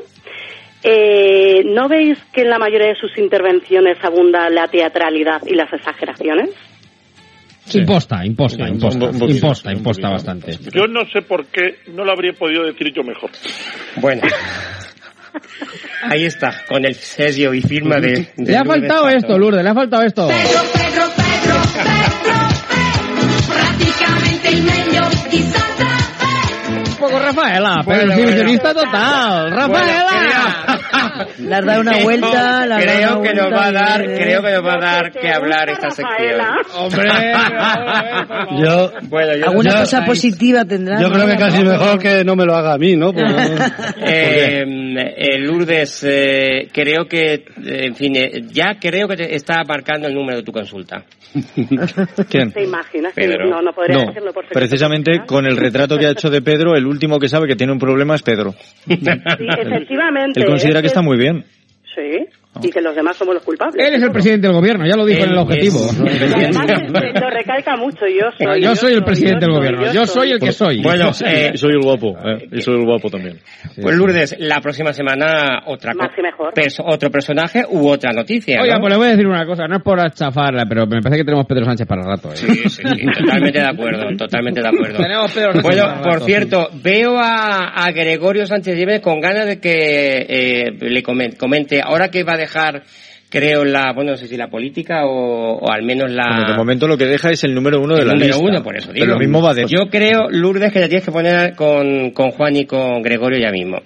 [0.83, 5.71] Eh, ¿No veis que en la mayoría de sus intervenciones abunda la teatralidad y las
[5.71, 6.49] exageraciones?
[7.75, 10.11] Imposta, imposta, Sí, imposta, un un imposta, un imposta poquito.
[10.11, 10.53] bastante.
[10.73, 13.31] Yo no sé por qué no lo habría podido decir yo mejor.
[13.97, 14.23] Bueno.
[16.11, 18.33] Ahí está, con el sello y firma de...
[18.37, 19.17] de Le ha Lourdes faltado Pato.
[19.17, 20.29] esto, Lourdes, le ha faltado esto.
[24.63, 25.87] Meglio di Santa
[26.69, 29.51] Un poco Rafaela, pero Bueno, exhibicionista total.
[29.51, 30.72] Rafaela.
[31.53, 34.65] Has dado una vuelta, dado creo una que nos va a dar, creo que nos
[34.65, 36.41] va a dar que hablar esta sección.
[36.77, 37.03] Hombre,
[38.63, 41.01] Yo, bueno, yo Alguna yo- cosa positiva tendrá.
[41.01, 43.13] yo creo que casi mejor que no me lo haga a mí, ¿no?
[43.13, 43.33] Porque-
[44.05, 47.43] Eh, eh, Lourdes, eh, creo que, eh,
[47.87, 51.05] en fin, eh, ya creo que te está marcando el número de tu consulta.
[52.29, 52.53] ¿Quién?
[52.53, 53.15] ¿Te imaginas?
[53.15, 53.49] que Pedro.
[53.49, 56.43] No, no podría No, decirlo por secreto precisamente con el retrato que ha hecho de
[56.43, 58.53] Pedro, el último que sabe que tiene un problema es Pedro.
[58.87, 60.41] Sí, efectivamente.
[60.41, 61.45] Él considera es que está muy bien.
[61.95, 62.27] Sí,
[62.61, 63.75] y que los demás somos los culpables.
[63.87, 65.79] Él es el presidente del gobierno, ya lo dijo en el objetivo.
[65.89, 68.07] además eh, lo recalca mucho.
[68.07, 68.63] Yo soy.
[68.63, 70.83] Yo soy el presidente del gobierno, yo soy el que soy.
[70.83, 73.39] Bueno, eh, Y soy el guapo, eh, y soy el guapo también.
[73.81, 76.53] Pues Lourdes, la próxima semana otra Más y mejor.
[76.55, 78.61] perso- otro personaje u otra noticia.
[78.61, 78.81] Oiga, ¿no?
[78.81, 81.25] pues le voy a decir una cosa, no es por achafarla, pero me parece que
[81.25, 82.33] tenemos Pedro Sánchez para rato.
[82.33, 82.37] ¿eh?
[82.37, 82.83] Sí, sí, sí,
[83.19, 84.99] totalmente de acuerdo, totalmente de acuerdo.
[85.03, 89.21] Tenemos Pedro Sánchez Bueno, para por rato, cierto, veo a, a Gregorio Sánchez Jiménez con
[89.21, 92.83] ganas de que eh, le comen- comente, ahora que va a dejar,
[93.29, 96.25] creo, la, bueno, no sé si la política o, o al menos la...
[96.29, 98.49] Bueno, de momento lo que deja es el número uno de el la número lista.
[98.49, 99.05] uno, por eso digo.
[99.05, 99.67] Pero lo mismo va de...
[99.67, 103.51] Yo creo, Lourdes, que te tienes que poner con, con Juan y con Gregorio ya
[103.51, 103.79] mismo.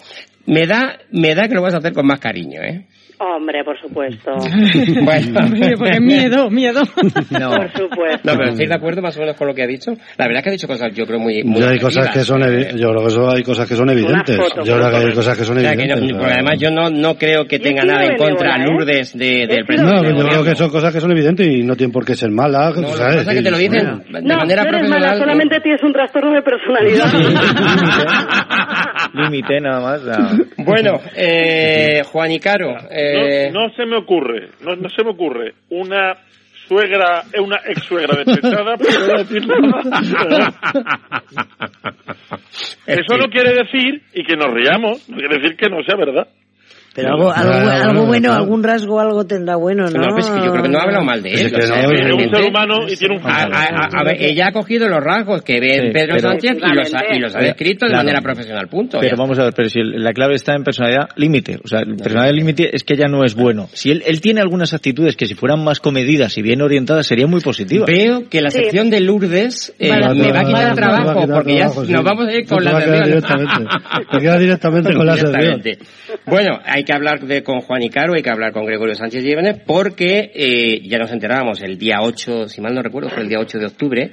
[0.47, 2.87] Me da, me da que lo vas a hacer con más cariño, ¿eh?
[3.19, 4.33] Hombre, por supuesto.
[5.03, 5.41] Bueno.
[5.79, 6.81] Porque miedo, miedo.
[7.31, 7.51] No.
[7.51, 8.21] Por supuesto.
[8.25, 9.93] No, pero ¿estáis de acuerdo más o menos con lo que ha dicho?
[10.19, 11.43] La verdad es que ha dicho cosas, yo creo, muy...
[11.45, 14.37] muy Yo hay cosas que son yo creo que eso hay cosas que son evidentes.
[14.37, 16.17] foto, Yo creo que hay cosas que son O sea, que no- evidentes.
[16.19, 18.65] porque además yo no, no creo que tenga nada en contra ¿eh?
[18.67, 20.13] Lourdes de, del presidente.
[20.13, 22.31] No, yo creo que son cosas que son evidentes y no tienen por qué ser
[22.31, 22.75] malas.
[22.77, 23.17] No, lo que ¿sabes?
[23.19, 25.01] pasa es que te lo dicen de No, manera no eres profesional.
[25.01, 27.07] mala, solamente tienes un trastorno de personalidad.
[29.15, 30.03] Límite nada más.
[30.59, 33.06] Bueno, eh, Juan y Caro, eh,
[33.53, 36.15] No, no se me ocurre, no, no se me ocurre una
[36.67, 40.55] suegra, eh, una ex suegra despechada, pero no voy a decir nada.
[42.87, 46.29] Eso no quiere decir, y que nos riamos, no quiere decir que no sea verdad.
[46.97, 48.43] Pero algo, algo, Ah, algo bueno, bueno, claro.
[48.43, 50.01] algún rasgo, algo tendrá bueno, ¿no?
[50.01, 51.51] no, pues que yo creo que no ha hablado mal de Es él.
[51.51, 54.05] que o sea, no, Es un ser humano y tiene un A, a- a- a
[54.05, 56.95] ver, ella ha cogido los rasgos que ve en Sí, Pedro pero- Sánchez y los,
[56.95, 58.05] ha, y los ha descrito de Claro.
[58.05, 58.99] manera profesional, punto.
[59.01, 59.23] Pero Ya.
[59.23, 61.59] vamos a ver, pero si el- la clave está en personalidad límite.
[61.63, 63.69] O sea, el personalidad límite es que ya no es bueno.
[63.75, 67.29] Si él, él tiene algunas actitudes que si fueran más comedidas y bien orientadas serían
[67.31, 67.87] muy positivas.
[67.87, 68.59] Veo que la Sí.
[68.59, 71.87] sección de Lourdes eh, Vale, me va a quitar a trabajo quitar porque trabajo, ya
[71.87, 71.93] sí.
[71.93, 73.67] nos vamos a ir con Te la sección.
[74.11, 75.63] Te queda directamente con la sección.
[76.27, 79.23] Bueno, hay que hablar de, con Juan y Caro, hay que hablar con Gregorio Sánchez
[79.23, 83.29] Llévenes, porque eh, ya nos enterábamos el día 8, si mal no recuerdo, fue el
[83.29, 84.13] día 8 de octubre,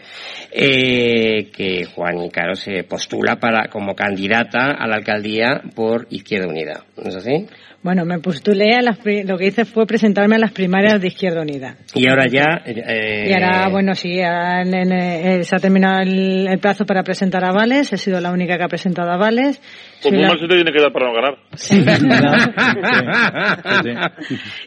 [0.55, 6.47] eh, que Juan y Caro se postula para como candidata a la alcaldía por Izquierda
[6.47, 6.83] Unida.
[6.97, 7.47] ¿No es así?
[7.81, 11.41] Bueno, me postulé a las, lo que hice fue presentarme a las primarias de Izquierda
[11.41, 11.75] Unida.
[11.93, 12.61] Y ahora ya...
[12.65, 17.03] eh, Y ahora, bueno, sí, en- en- eh, se ha terminado el, el plazo para
[17.03, 17.91] presentar avales.
[17.91, 19.61] He sido la única que ha presentado avales.
[20.01, 21.35] Pues muy la- mal se te tiene que dar para no ganar.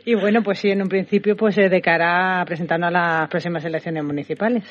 [0.04, 3.28] Y bueno, pues sí, en un principio, pues eh, de cara a presentarnos a las
[3.28, 4.62] próximas elecciones municipales.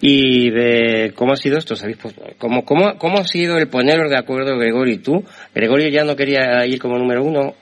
[0.00, 1.76] ¿Y de cómo ha sido esto?
[1.76, 1.98] ¿Sabéis?
[2.00, 5.22] Pues, ¿Cómo, cómo, ¿Cómo ha sido el poneros de acuerdo Gregorio y tú?
[5.54, 7.54] ¿Gregorio ya no quería ir como número uno?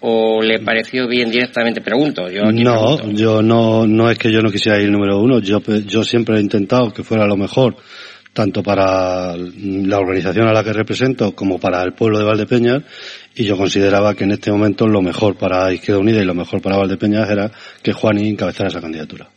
[0.00, 1.80] ¿O le pareció bien directamente?
[1.80, 2.28] Pregunto.
[2.28, 3.18] Yo aquí No, pregunto.
[3.18, 5.38] yo no, no es que yo no quisiera ir número uno.
[5.40, 7.76] Yo, yo siempre he intentado que fuera lo mejor,
[8.32, 12.82] tanto para la organización a la que represento como para el pueblo de Valdepeñas.
[13.36, 16.60] Y yo consideraba que en este momento lo mejor para Izquierda Unida y lo mejor
[16.60, 17.50] para Valdepeñas era
[17.82, 19.28] que Juani encabezara esa candidatura.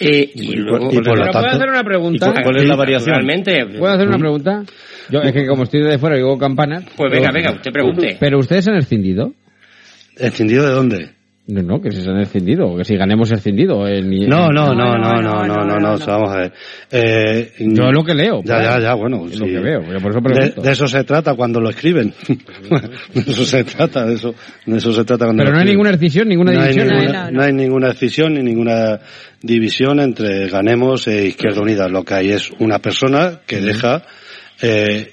[0.00, 0.90] Eh, y luego...
[0.92, 2.26] y por lo Pero ¿Puedo tanto, hacer una pregunta?
[2.28, 3.10] ¿Y cuál- cuál es la variación?
[3.16, 3.66] Naturalmente.
[3.78, 4.62] ¿Puedo hacer una pregunta?
[5.10, 6.84] Yo, es que como estoy de fuera y digo campanas...
[6.96, 8.16] Pues venga, venga, usted pregunte.
[8.20, 9.32] ¿Pero ustedes han escindido?
[10.18, 11.10] ¿Escindido de dónde?
[11.48, 13.86] No, no, que si se han escindido, que si ganemos escindido.
[13.86, 16.52] eh, ni- No, no, no, no, no, no, no, no, o sea, vamos a ver.
[16.90, 18.42] Eh, Yo es lo que leo.
[18.44, 19.26] Ya, ya, ya, bueno.
[19.26, 19.52] Es lo sí.
[19.52, 20.62] que veo, yo por eso De, pregunto.
[20.62, 22.12] de eso se trata cuando lo escriben.
[23.14, 24.34] de eso se trata, de eso,
[24.66, 25.76] de eso se trata cuando Pero lo no hay escriben.
[25.76, 26.88] ninguna escisión, ninguna no hay división.
[26.94, 27.00] ¿eh?
[27.00, 29.00] ninguna, no hay ninguna decisión ni ninguna
[29.40, 31.88] división entre Ganemos e Izquierda Unida.
[31.88, 34.02] Lo que hay es una persona que deja,
[34.62, 35.12] eh,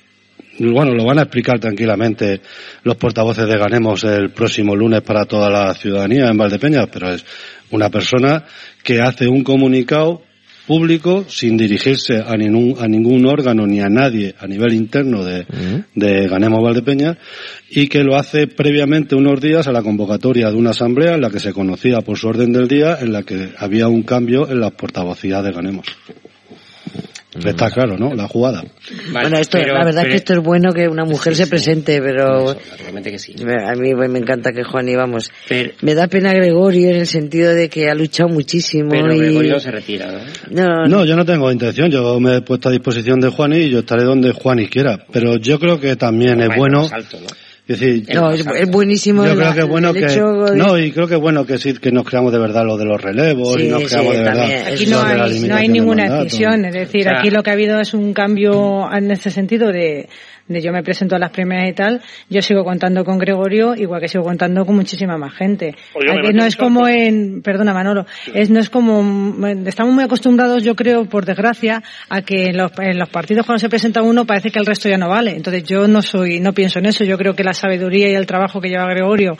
[0.72, 2.42] bueno, lo van a explicar tranquilamente
[2.84, 7.26] los portavoces de Ganemos el próximo lunes para toda la ciudadanía en Valdepeñas, pero es
[7.72, 8.46] una persona
[8.84, 10.22] que hace un comunicado
[10.68, 15.46] público sin dirigirse a ningún, a ningún órgano ni a nadie a nivel interno de,
[15.94, 17.18] de Ganemos Valdepeñas
[17.70, 21.30] y que lo hace previamente unos días a la convocatoria de una asamblea en la
[21.30, 24.60] que se conocía por su orden del día en la que había un cambio en
[24.60, 25.88] la portavocía de Ganemos.
[27.44, 28.14] Está claro, ¿no?
[28.14, 28.62] La jugada.
[29.12, 31.48] Vale, bueno, esto, pero- la verdad pero- que esto es bueno que una mujer se
[31.48, 33.36] presente, pero Naturalmente que sí.
[33.42, 35.32] a mí pues, me encanta que Juan y vamos.
[35.50, 39.20] Pero, Me da pena Gregorio en el sentido de que ha luchado muchísimo pero y...
[39.20, 40.20] Gregorio no se retira, ¿no?
[40.52, 41.90] No, No, yo no tengo intención.
[41.90, 45.00] Yo me he puesto a disposición de Juani y yo estaré donde Juani quiera.
[45.12, 46.88] Pero yo creo que también es Bueno.
[47.66, 49.26] Es decir, No, es, es buenísimo.
[49.26, 51.46] yo creo que es bueno el que hecho de- no y creo que es bueno
[51.46, 53.88] que sí que nos creamos de verdad lo de los relevos Sí, y nos sí,
[53.88, 54.50] creamos de verdad.
[54.68, 57.54] Aquí no hay, no hay ninguna decisión, es decir, O sea, aquí lo que ha
[57.54, 60.10] habido es un cambio en ese sentido de,
[60.50, 64.02] de yo me presento a las primeras y tal, yo sigo contando con Gregorio, igual
[64.02, 65.70] que sigo contando con muchísima más gente.
[65.70, 70.64] Aquí meto no es como en, perdona Manolo, es, no es como, estamos muy acostumbrados,
[70.64, 74.26] yo creo, por desgracia, a que en los, en los partidos cuando se presenta uno
[74.26, 75.32] parece que el resto ya no vale.
[75.32, 78.26] Entonces yo no soy, no pienso en eso, yo creo que la sabiduría y el
[78.26, 79.38] trabajo que lleva Gregorio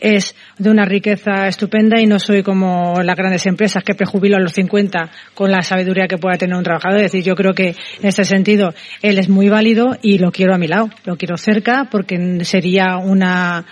[0.00, 4.40] es de una riqueza estupenda y no soy como las grandes empresas que prejubilo a
[4.40, 6.98] los 50 con la sabiduría que pueda tener un trabajador.
[6.98, 10.54] Es decir, yo creo que en ese sentido él es muy válido y lo quiero
[10.54, 13.64] a mi lado, lo quiero cerca porque sería una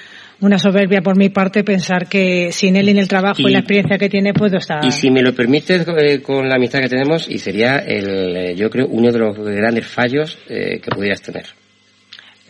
[0.43, 3.53] una soberbia por mi parte pensar que sin él y en el trabajo y, Y-
[3.53, 6.80] la experiencia que tiene puedo estar Y si me lo permites, eh, con la amistad
[6.80, 10.90] que tenemos, y sería, el, eh, yo creo, uno de los grandes fallos eh, que
[10.90, 11.45] pudieras tener.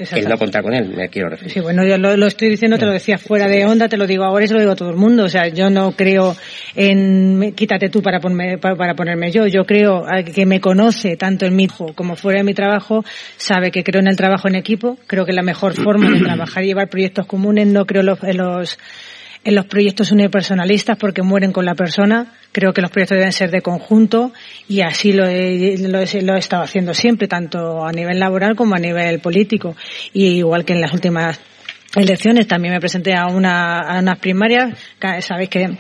[0.03, 0.29] Exacto.
[0.29, 1.53] no contar con él, me quiero referir.
[1.53, 4.07] Sí, bueno, yo lo, lo estoy diciendo, te lo decía fuera de onda, te lo
[4.07, 5.25] digo ahora y se lo digo a todo el mundo.
[5.25, 6.37] O sea, yo no creo
[6.75, 9.47] en quítate tú para, ponerme, para, para ponerme yo.
[9.47, 13.05] Yo creo que me conoce tanto en mi hijo como fuera de mi trabajo,
[13.37, 16.65] sabe que creo en el trabajo en equipo, creo que la mejor forma de trabajar
[16.65, 18.79] y llevar proyectos comunes, no creo los, en los
[19.45, 22.35] en los proyectos unipersonalistas porque mueren con la persona.
[22.53, 24.33] Creo que los proyectos deben ser de conjunto
[24.69, 28.55] y así lo he, lo he, lo he estado haciendo siempre, tanto a nivel laboral
[28.55, 29.77] como a nivel político.
[30.13, 31.41] Y igual que en las últimas
[31.97, 34.79] elecciones también me presenté a, una, a unas primarias.
[35.21, 35.79] Sabéis que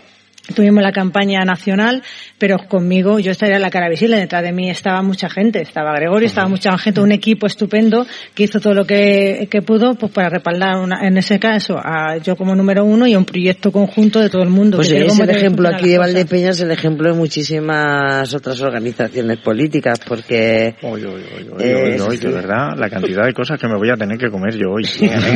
[0.55, 2.03] tuvimos la campaña nacional,
[2.38, 4.16] pero conmigo yo estaría la cara visible.
[4.16, 5.61] Detrás de mí estaba mucha gente.
[5.62, 9.95] Estaba Gregorio, estaba mucha gente, un equipo estupendo que hizo todo lo que, que pudo
[9.95, 13.24] pues para respaldar una- en ese caso a yo como número uno y a un
[13.24, 14.78] proyecto conjunto de todo el mundo.
[14.78, 15.99] Pues que es el ejemplo aquí de.
[15.99, 20.74] Valdepeñas, el ejemplo de muchísimas otras organizaciones políticas, porque...
[20.82, 22.26] Oye, oye, oye, Eh, oye, oye, sí.
[22.26, 24.82] de verdad, la cantidad de cosas que me voy a tener que comer yo hoy.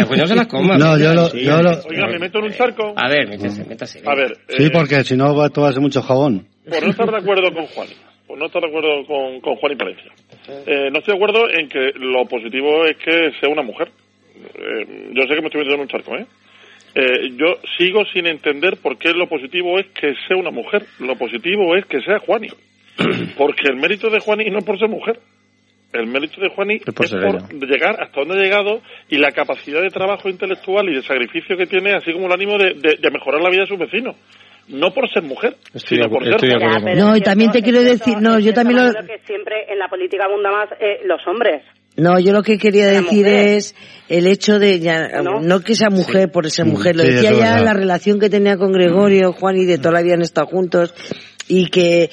[0.09, 0.77] pues no se las coma.
[0.87, 2.93] No, yo lo, yo lo- Oiga, me meto en un charco.
[2.97, 4.03] A ver, métese, métase.
[4.05, 6.47] A ver, sí, eh, porque si no va, va a ser mucho jabón.
[6.69, 7.89] por no estar de acuerdo con Juan,
[8.27, 10.13] por no estar de acuerdo con, con Juan y Palencia.
[10.67, 13.89] Eh, no estoy de acuerdo en que lo positivo es que sea una mujer.
[14.37, 16.27] Eh, yo sé que me estoy metiendo en un charco, ¿eh?
[16.95, 20.85] Eh, yo sigo sin entender por qué lo positivo es que sea una mujer.
[20.99, 22.49] Lo positivo es que sea Juani.
[23.37, 25.19] Porque el mérito de Juani no es por ser mujer.
[25.93, 28.81] El mérito de Juani es por ser por llegar hasta donde ha llegado
[29.11, 32.57] y la capacidad de trabajo intelectual y de sacrificio que tiene, así como el ánimo
[32.59, 34.17] de, de- de mejorar la vida de sus vecinos.
[34.69, 38.17] No por ser mujer, Estoy sino por estoy ser No, y también te quiero decir,
[38.21, 38.93] no, yo también lo...
[39.07, 41.63] Que siempre en la política abunda más eh, los hombres.
[41.97, 43.75] No, yo lo que quería decir es
[44.09, 47.63] el hecho de, ya, no, que sea mujer por ser mujer, lo Sí, decía ya
[47.63, 50.95] la relación que tenía con Gregorio, Juan y de toda la vida han estado juntos
[51.49, 52.11] y que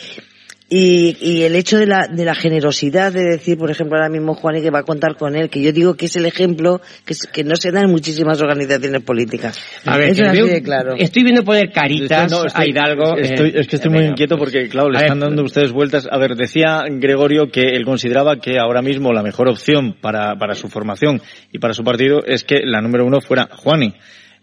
[0.76, 4.34] y, y el hecho de la, de la generosidad de decir, por ejemplo, ahora mismo
[4.34, 6.82] Juan y que va a contar con él, que yo digo que es el ejemplo
[7.06, 9.60] que, es- que no se da en muchísimas organizaciones políticas.
[9.86, 10.96] A ver, Eso es así veo- de claro.
[10.98, 13.18] estoy viendo poner caritas No, estoy- a Hidalgo.
[13.18, 15.72] Estoy, eh, es que estoy muy venga, inquieto porque, claro, le ver, están dando ustedes
[15.72, 16.08] vueltas.
[16.10, 20.56] A ver, decía Gregorio que él consideraba que ahora mismo la mejor opción para, para
[20.56, 21.22] su formación
[21.52, 23.94] y para su partido es que la número uno fuera Juani.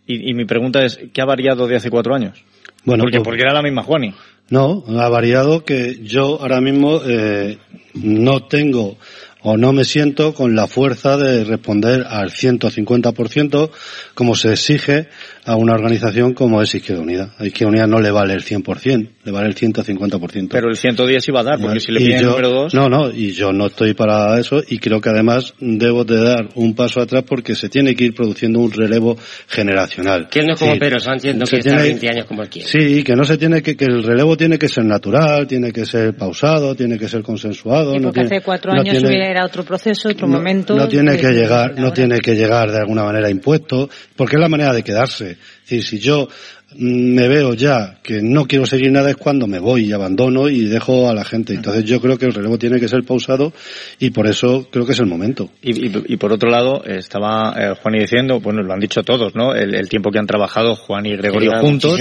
[0.06, 2.42] Y, y mi pregunta es, ¿qué ha variado de hace cuatro años?
[2.84, 4.14] Bueno, porque, pues- porque era la misma Juani.
[4.50, 7.58] No, ha variado que yo ahora mismo eh,
[7.94, 8.98] no tengo
[9.42, 13.70] o no me siento con la fuerza de responder al 150%
[14.14, 15.08] como se exige
[15.46, 17.34] a una organización como es Izquierda Unida.
[17.38, 20.48] A Izquierda Unida no le vale el 100%, le vale el 150%.
[20.50, 22.74] Pero el 110 iba a dar, porque si le piden el número dos...
[22.74, 26.48] No, no, y yo no estoy para eso y creo que además debo de dar
[26.54, 29.16] un paso atrás porque se tiene que ir produciendo un relevo
[29.48, 30.28] generacional.
[30.28, 32.42] Que él no es como Sí, Pedro Sánchez, no quiere estar tiene- 20 años como
[32.42, 32.68] él quiere.
[32.68, 35.84] Sí, que no se tiene que, que el relevo tiene que ser natural, tiene que
[35.86, 37.94] ser pausado, tiene que ser consensuado.
[37.94, 40.76] Y no porque tiene- hace cuatro no años tiene- hubiera otro proceso, otro no- momento.
[40.76, 44.40] No tiene que de- llegar, no tiene que llegar de alguna manera impuesto, porque es
[44.40, 45.29] la manera de quedarse.
[45.32, 46.28] Es decir, si yo
[46.76, 50.48] mm, me veo ya que no quiero seguir nada es cuando me voy y abandono
[50.48, 51.54] y dejo a la gente.
[51.54, 53.52] Entonces yo creo que el relevo tiene que ser pausado
[53.98, 55.50] y por eso creo que es el momento.
[55.62, 59.02] Y, y- y por otro lado, estaba eh, Juan y diciendo, bueno, lo han dicho
[59.02, 59.54] todos, ¿no?
[59.54, 62.00] El, el tiempo que han trabajado Juan y Gregorio Lleva juntos.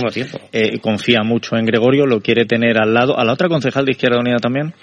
[0.51, 3.17] eh, confía mucho en Gregorio, lo quiere tener al lado.
[3.19, 4.73] ¿A la otra concejal de Izquierda Unida también?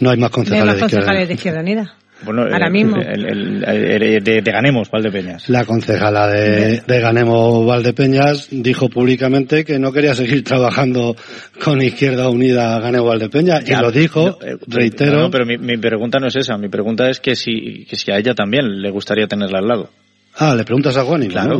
[0.00, 1.06] No hay más No hay concejales más de izquierda.
[1.06, 1.96] concejales de Izquierda Unida.
[2.24, 2.96] Bueno, Ahora eh, mismo.
[2.96, 3.64] el- el-
[4.02, 5.48] el- de, de Ganemos, Valdepeñas.
[5.50, 11.14] La concejala de, de Ganemos Valdepeñas dijo públicamente que no quería seguir trabajando
[11.62, 15.12] con Izquierda Unida Ganemos Valdepeñas y lo dijo, no, eh, reitero.
[15.12, 16.56] no, no, pero mi, mi pregunta no es esa.
[16.56, 19.90] Mi pregunta es que si, que si a ella también le gustaría tenerla al lado.
[20.38, 21.58] Ah, le preguntas a Juan y Claro.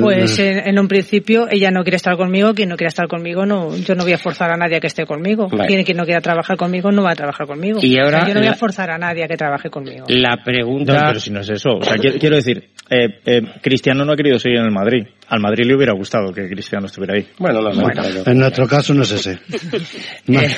[0.00, 3.46] Pues en, en un principio ella no quiere estar conmigo, quien no quiera estar conmigo
[3.46, 5.48] no, yo no voy a forzar a nadie a que esté conmigo.
[5.48, 5.66] Vale.
[5.66, 7.78] Quien, quien no quiera trabajar conmigo no va a trabajar conmigo.
[7.82, 9.70] Y O sea, ahora yo no voy a la- forzar a nadie a que trabaje
[9.70, 10.04] conmigo.
[10.08, 11.04] La No, pregunta...
[11.08, 11.70] pero si no es eso.
[11.78, 15.06] O sea, quiero, quiero decir, Eh, eh, Cristiano no ha querido seguir en el Madrid.
[15.30, 17.26] Al Madrid le hubiera gustado que Cristiano estuviera ahí.
[17.38, 17.70] Bueno, lo
[18.26, 19.38] En nuestro caso no es ese.
[20.26, 20.40] No.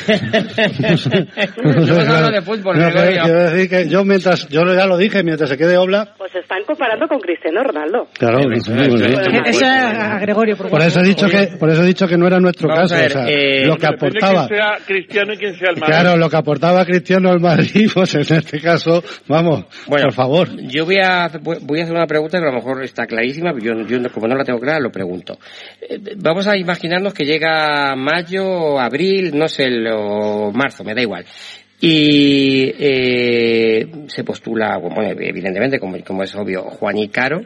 [0.81, 3.23] Estamos hablando de fútbol, No, Gregorio.
[3.23, 6.59] quiero decir que yo mientras, yo ya lo dije, mientras se quede Obla, Pues están
[6.66, 8.09] comparando con Cristiano Ronaldo.
[8.18, 9.47] claro, muy bien.
[9.47, 12.27] Eso a Gregorio, por, por eso he dicho que, por eso he dicho que no
[12.27, 14.47] era nuestro Vamos caso, ver, o sea, eh, lo que aportaba.
[14.49, 15.87] quién sea Cristiano y quién sea el Madrid.
[15.95, 20.49] Claro, lo que aportaba Cristiano al Madrid, pues en este caso, vamos, Bueno, por favor.
[20.68, 21.29] Yo voy a,
[21.62, 24.11] voy a hacer una pregunta que a lo mejor está clarísima, pero yo, yo no-
[24.11, 25.39] como no la tengo lo pregunto.
[25.81, 31.25] Eh, Vamos a imaginarnos que llega mayo, abril, no sé, o marzo, me da igual.
[31.81, 37.41] Y eh, se postula, bueno, evidentemente, como, es obvio, Juan Caro,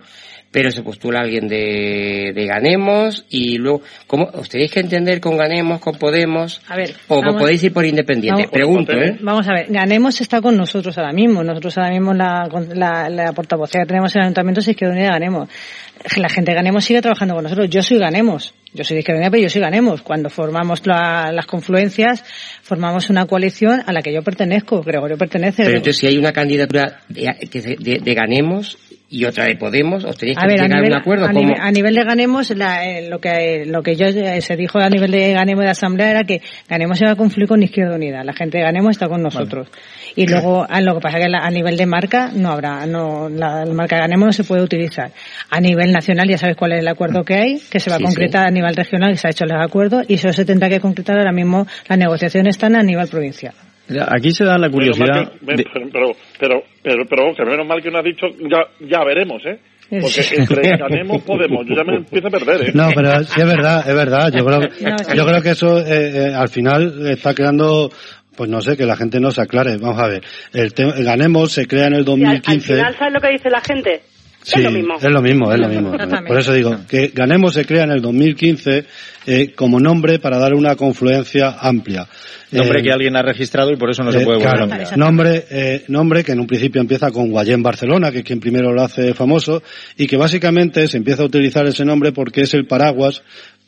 [0.55, 5.37] pero se postula alguien de, de Ganemos y luego, ¿cómo, ¿os tenéis que entender con
[5.37, 6.63] Ganemos, con Podemos?
[6.69, 8.43] A ver, o vamos- podéis ir por independiente?
[8.43, 9.19] Vamos- Pregunto, ¿eh?
[9.21, 11.43] Vamos a ver, Ganemos está con nosotros ahora mismo.
[11.43, 15.11] Nosotros ahora mismo la, la, la portavocía que tenemos en el Ayuntamiento es Izquierda Unida
[15.11, 15.49] Ganemos.
[16.17, 17.69] La gente de Ganemos sigue trabajando con nosotros.
[17.69, 18.55] Yo soy Ganemos.
[18.75, 20.03] Yo soy de Izquierda Unida, pero yo soy Ganemos.
[20.03, 22.23] Cuando formamos la- las confluencias,
[22.63, 24.83] formamos una coalición a la que yo pertenezco.
[24.83, 25.65] Gregorio pertenece.
[25.65, 27.33] Pero entonces si hay una candidatura de,
[27.81, 28.79] de- de Ganemos
[29.17, 31.25] y otra de Podemos, ¿os tenéis que A ver, a llegar nivel, a un acuerdo?
[31.25, 31.41] a, ¿Cómo?
[31.41, 34.79] nivel, a nivel de Ganemos, la- eh, lo que lo que yo eh, se dijo
[34.81, 38.25] a nivel de Ganemos de Asamblea era que Ganemos iba a confluir con Izquierda Unida.
[38.25, 39.69] La gente de Ganemos está con nosotros.
[40.17, 43.29] Y luego, a lo que pasa que la- a nivel de marca no habrá, no,
[43.29, 45.11] la, la marca de Ganemos no se puede utilizar.
[45.51, 48.03] A nivel nacional ya sabes cuál es el acuerdo que hay, que se va Sí,
[48.05, 50.69] a concretar a nivel regional, que se ha hecho el acuerdo, y eso se tendrá
[50.69, 51.67] que concretar ahora mismo.
[51.89, 53.55] Las negociaciones están a nivel provincial.
[54.09, 55.33] Aquí se da la curiosidad.
[55.33, 59.43] que- pero, pero, pero, pero, que menos mal que no has dicho, ya, ya veremos,
[59.47, 59.59] ¿eh?
[60.01, 61.67] Porque entre ganemos, podemos.
[61.67, 62.73] Yo ya me empiezo a perder, ¿eh?
[62.75, 64.33] No, pero sí es verdad, es verdad.
[64.33, 64.61] Yo creo,
[65.15, 67.91] yo creo que eso eh, eh, al final está creando,
[68.37, 69.77] pues no sé, que la gente no se aclare.
[69.77, 70.23] Vamos a ver,
[70.55, 72.75] el tema- Ganemos se crea en el Y al, al 2015.
[72.75, 74.01] final, ¿sabes lo que dice la gente?
[74.45, 74.95] Sí, es lo mismo.
[74.97, 75.95] es lo mismo, es lo mismo.
[75.95, 76.29] Exactamente.
[76.29, 78.85] Por eso digo que Ganemos se crea en el 2015
[79.27, 82.07] eh, como nombre para dar una confluencia amplia.
[82.51, 84.93] Nombre Eh, que alguien ha registrado y por eso no se eh, puede volver claro,
[84.93, 88.39] a nombre, eh, nombre que en un principio empieza con Guayén Barcelona, que es quien
[88.39, 89.63] primero lo hace famoso,
[89.97, 93.23] y que básicamente se empieza a utilizar ese nombre porque es el paraguas,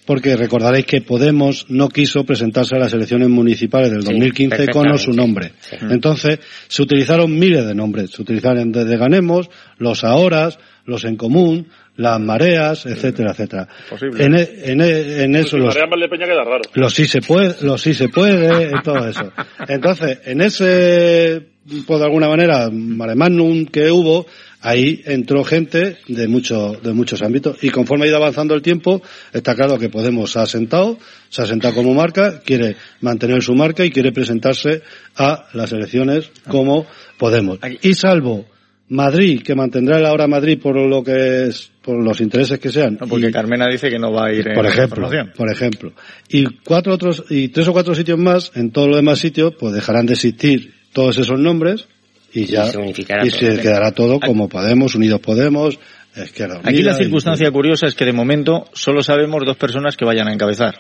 [0.07, 4.89] porque recordaréis que Podemos no quiso presentarse a las elecciones municipales del Sí, 2015 con
[4.91, 5.53] o su nombre.
[5.61, 5.77] Sí.
[5.91, 6.39] Entonces,
[6.69, 8.11] se utilizaron miles de nombres.
[8.11, 13.69] Se utilizaron desde Ganemos, los Ahoras, los En Común, las Mareas, etcétera, etcétera.
[13.91, 14.25] Posible.
[14.25, 16.63] En, e- en, e- en eso Si los, María Valdepeña queda raro.
[16.75, 19.33] los sí se puede, los sí se puede, y todo eso.
[19.67, 21.43] Entonces, en ese,
[21.87, 24.27] pues de alguna manera, mare magnum que hubo,
[24.61, 27.63] ahí entró gente de muchos, de muchos ámbitos.
[27.63, 29.03] Y conforme ha ido avanzando el tiempo,
[29.33, 30.99] está claro que Podemos se ha sentado,
[31.29, 34.83] se ha sentado como marca, quiere mantener su marca y quiere presentarse
[35.17, 36.87] a las elecciones como
[37.19, 37.59] Podemos.
[37.83, 38.47] Y salvo
[38.89, 42.97] Madrid, que mantendrá el ahora Madrid por lo que es, por los intereses que sean.
[42.97, 45.33] Porque Carmena dice que no va a ir en por la ejemplo, formación.
[45.37, 45.93] por ejemplo.
[46.29, 49.75] Y cuatro otros, y tres o cuatro sitios más, en todos los demás sitios, pues
[49.75, 51.89] dejarán de existir todos esos nombres
[52.37, 53.39] y ya, Y se unificará y todo.
[53.41, 55.79] se quedará todo como Podemos, Unidos Podemos,
[56.17, 59.97] Izquierda Aquí Unida la y- circunstancia curiosa es que de momento solo sabemos dos personas
[59.97, 60.77] que vayan a encabezar.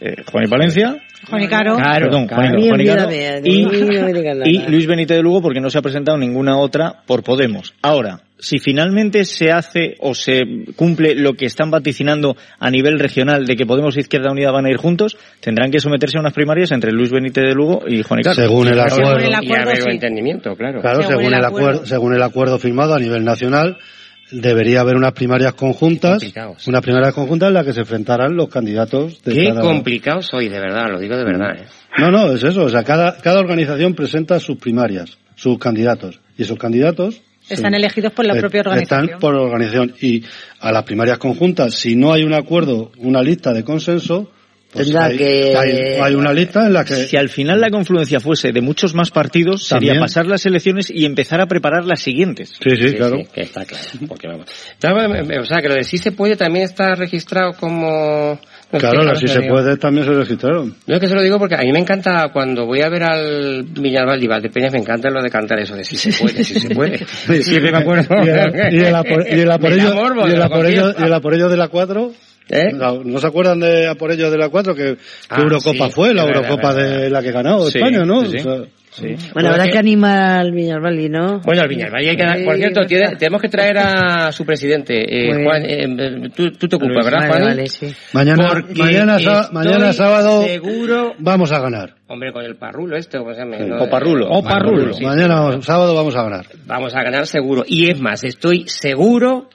[0.00, 0.96] Eh, Juan y Palencia.
[1.28, 1.76] Juan y Caro.
[1.76, 3.08] Perdón, Juan, Ni Juan y Caro.
[3.42, 7.74] Y, Luis Benítez de Lugo porque no se ha presentado ninguna otra por Podemos.
[7.82, 10.42] Ahora, si finalmente se hace o se
[10.76, 14.66] cumple lo que están vaticinando a nivel regional de que Podemos e Izquierda Unida van
[14.66, 18.02] a ir juntos, tendrán que someterse a unas primarias entre Luis Benítez de Lugo y
[18.02, 18.36] Juan y Caro.
[18.36, 19.26] Según el Según acuerdo.
[19.26, 19.82] el acuerdo, Y sí.
[19.90, 20.80] entendimiento, claro.
[20.82, 21.68] Claro, Según según, el el acuerdo.
[21.68, 23.78] acuerdo, según el acuerdo firmado a nivel nacional,
[24.30, 26.22] debería haber unas primarias conjuntas,
[26.66, 30.48] unas primarias conjuntas en las que se enfrentaran los candidatos de Qué cada- complicado soy,
[30.48, 31.56] de verdad, lo digo de verdad.
[31.56, 31.64] ¿eh?
[31.98, 32.64] No, no, es eso.
[32.64, 36.20] O sea, cada, cada organización presenta sus primarias, sus candidatos.
[36.36, 39.04] Y esos candidatos Están elegidos por la eh, propia organización.
[39.04, 39.94] están por organización.
[40.00, 40.24] Y
[40.60, 44.30] a las primarias conjuntas, si no hay un acuerdo, una lista de consenso,
[44.72, 46.94] pues hay, que- hay, hay una lista en la que...
[46.94, 50.00] Si al final la confluencia fuese de muchos más partidos, sería También.
[50.00, 52.50] pasar las elecciones y empezar a preparar las siguientes.
[52.62, 53.18] Sí, sí, claro.
[53.32, 53.84] que está claro.
[54.08, 54.46] Porque vamos.
[54.48, 58.38] O sea, que lo de sí se puede también está registrado como...
[58.72, 59.54] no sé, Claro, las si se digo.
[59.54, 60.74] puede también se registraron.
[60.86, 63.04] No es que se lo digo porque a mí me encanta cuando voy a ver
[63.04, 66.60] al Villalbal y Valdepeñas me encanta lo de cantar eso de si se puede, si
[66.60, 66.98] se puede.
[67.42, 68.14] Siempre me acuerdo.
[68.24, 68.86] Y el, y el y el
[69.30, 69.48] y el
[70.98, 72.12] y el aporello de la 4.
[72.48, 72.72] ¿Eh?
[72.72, 74.74] No, ¿no se acuerdan de Aporello de la 4?
[74.74, 74.98] Que, que
[75.30, 77.00] Ah, Eurocopa sí, fue, la verdad, Eurocopa verdad.
[77.00, 78.24] de la que ganó Sí, España, ¿no?
[78.24, 78.46] sí, sí.
[78.48, 81.40] O sea, Bueno, habrá que animar al Villalbali, ¿no?
[81.40, 84.94] Bueno, al Viñalbal hay que dar- Por cierto, tiene- tenemos que traer a su presidente.
[85.28, 87.42] Eh, Juan, eh, tú, tú te ocupas, ¿verdad, Vale, Juan?
[87.42, 87.94] vale, sí.
[88.14, 89.18] Mañana, Porque mañana,
[89.52, 91.14] mañana sábado seguro...
[91.18, 91.94] vamos a ganar.
[92.06, 93.58] Hombre, con el parrulo este, ¿cómo se llama?
[93.58, 93.64] Sí.
[93.66, 94.30] No, O Parrulo.
[94.30, 94.94] O parrulo.
[94.94, 95.04] sí.
[95.04, 96.46] Mañana sábado vamos a ganar.
[96.64, 97.64] Vamos a ganar seguro.
[97.66, 99.50] Y es más, estoy seguro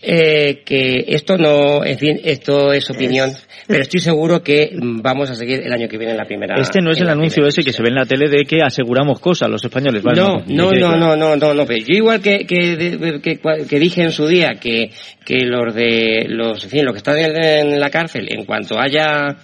[0.00, 3.30] eh, que esto no, en fin, esto es opinión,
[3.66, 6.54] pero estoy seguro que vamos a seguir el año que viene en la primera.
[6.60, 9.18] Este no es el anuncio ese que se ve en la tele de que aseguramos
[9.18, 10.02] cosas los españoles.
[10.02, 13.78] Vale, no, no, no, no, no, no, no, pero yo igual que, que, que, que
[13.78, 14.90] dije en su día que,
[15.24, 19.36] que los de los, en fin, los que están en, la cárcel, en cuanto haya,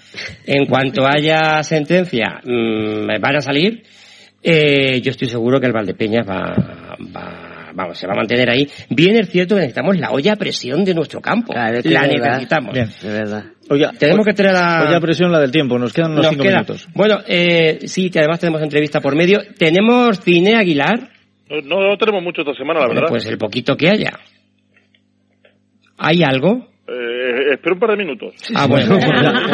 [0.47, 3.83] en cuanto haya sentencia, mm, van a salir,
[4.43, 6.55] eh, yo estoy seguro que el Valdepeñas va,
[7.15, 7.44] va,
[7.75, 8.67] vamos, se va a mantener ahí.
[8.91, 11.53] Bien es cierto que necesitamos la olla a presión de nuestro campo.
[11.53, 11.59] que
[11.91, 12.31] la verdad.
[12.31, 12.73] necesitamos.
[12.73, 12.89] Bien.
[13.03, 13.45] De verdad.
[13.71, 14.87] Oiga, Tenemos que tener la...
[14.89, 16.89] Oye, presión la del tiempo, nos quedan unos Nos cinco queda- minutos.
[16.95, 19.41] Bueno, eh, sí, que además tenemos entrevista por medio.
[19.59, 21.11] Tenemos cine Aguilar.
[21.51, 23.11] No, no, no tenemos mucho esta semana, la Bueno, verdad.
[23.13, 24.13] pues el poquito que haya.
[25.99, 26.69] ¿Hay algo?
[26.89, 28.35] Eh, espera un par de minutos.
[28.55, 28.97] Ah, bueno.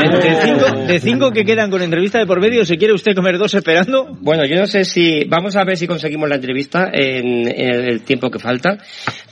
[0.00, 3.14] De, de cinco, de cinco que quedan con entrevista de por medio, ¿se quiere usted
[3.14, 4.08] comer dos esperando?
[4.20, 5.24] Bueno, yo no sé si...
[5.24, 8.78] Vamos a ver si conseguimos la entrevista en, en el tiempo que falta.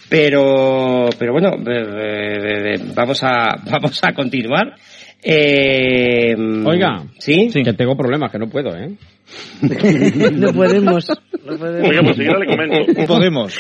[0.09, 4.75] Pero, pero bueno, eh, eh, eh, vamos a, vamos a continuar.
[5.23, 7.51] Eh, Oiga, ¿sí?
[7.53, 8.93] que tengo problemas, que no puedo, ¿eh?
[10.33, 11.07] no podemos.
[11.45, 11.91] No podemos.
[11.91, 13.07] Oiga, pues si le comento.
[13.07, 13.59] Podemos.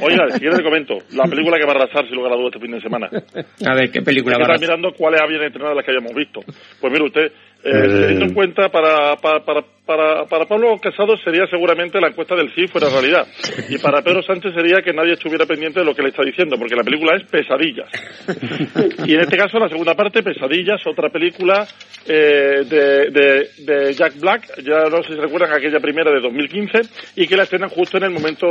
[0.00, 0.94] Oiga, si le comento.
[1.12, 3.08] La película que va a arrasar, si lugar a dudas, este fin de semana.
[3.08, 6.14] A ver, ¿qué película va a está mirando cuáles habían estrenado de las que hayamos
[6.14, 6.40] visto.
[6.80, 7.32] Pues mire usted,
[7.64, 7.88] eh, Eh.
[7.88, 12.54] teniendo en cuenta para, para, para, para, para Pablo Casado sería seguramente la encuesta del
[12.54, 13.26] sí fuera realidad.
[13.68, 16.56] Y para Pedro Sánchez sería que nadie estuviera pendiente de lo que le está diciendo,
[16.56, 17.88] porque la película es Pesadillas.
[19.06, 21.66] Y en este caso, la segunda parte, Pesadillas, otra película
[22.06, 26.80] eh, de, de, de Jack Black, ya no sé si recuerdan aquella primera de 2015,
[27.16, 28.46] y que la estrenan justo en el momento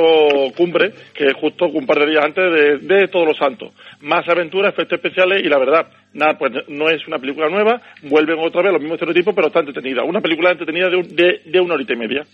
[0.55, 3.73] cumbre, que es justo un par de días antes de, de Todos los Santos.
[4.01, 5.87] Más aventuras, efectos especiales y la verdad,
[6.17, 9.59] nada, pues no es una película nueva, vuelven otra vez los mismos estereotipos, pero está
[9.61, 10.03] entretenida.
[10.03, 12.25] Una película entretenida de, un- de, de una horita y media.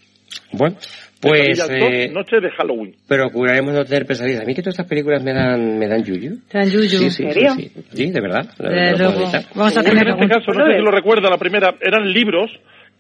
[0.54, 0.76] Bueno,
[1.22, 1.70] pues...
[1.70, 2.96] Eh, Noche de Halloween.
[3.08, 4.42] procuraremos no tener pesadillas.
[4.42, 6.40] A mí que todas estas películas me dan, me dan yuyu.
[6.50, 6.90] Te dan yuyu.
[6.90, 7.52] Sí, sí, ¿En sí, serio?
[7.56, 7.72] sí.
[7.92, 8.46] Sí, de verdad.
[8.60, 9.12] Eh, no
[9.56, 12.50] vamos a En tener este caso, no sé si lo recuerda, la primera, eran libros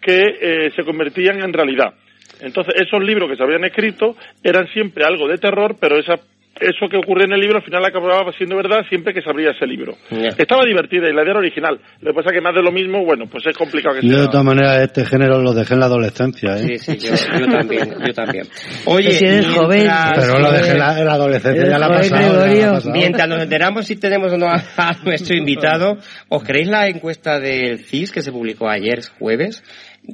[0.02, 1.94] que eh, se convertían en realidad.
[2.42, 6.16] Entonces, esos libros que se habían escrito eran siempre algo de terror, pero esa,
[6.64, 9.51] eso que ocurría en el libro al final acababa siendo verdad siempre que se abría
[9.51, 9.95] ese libro.
[10.38, 11.80] Estaba divertida y la idea era original.
[12.01, 14.16] Lo que pasa es que más de lo mismo, bueno, pues es complicado que Yo
[14.18, 14.32] de sea.
[14.32, 16.78] todas maneras este género lo dejé en la adolescencia, ¿eh?
[16.80, 18.47] Sí, sí, yo, yo también, yo también.
[18.86, 19.88] Oye, Si eres mientras- joven.
[20.16, 22.22] Pero lo dejé en la, en la adolescencia, ya la ha Joder, pasado.
[22.22, 22.72] ya la ha Gregorio.
[22.74, 22.93] pasado.
[22.93, 25.97] Mientras nos enteramos si tenemos o no a, a nuestro invitado,
[26.30, 29.64] ¿os creéis la encuesta del CIS que se publicó ayer jueves?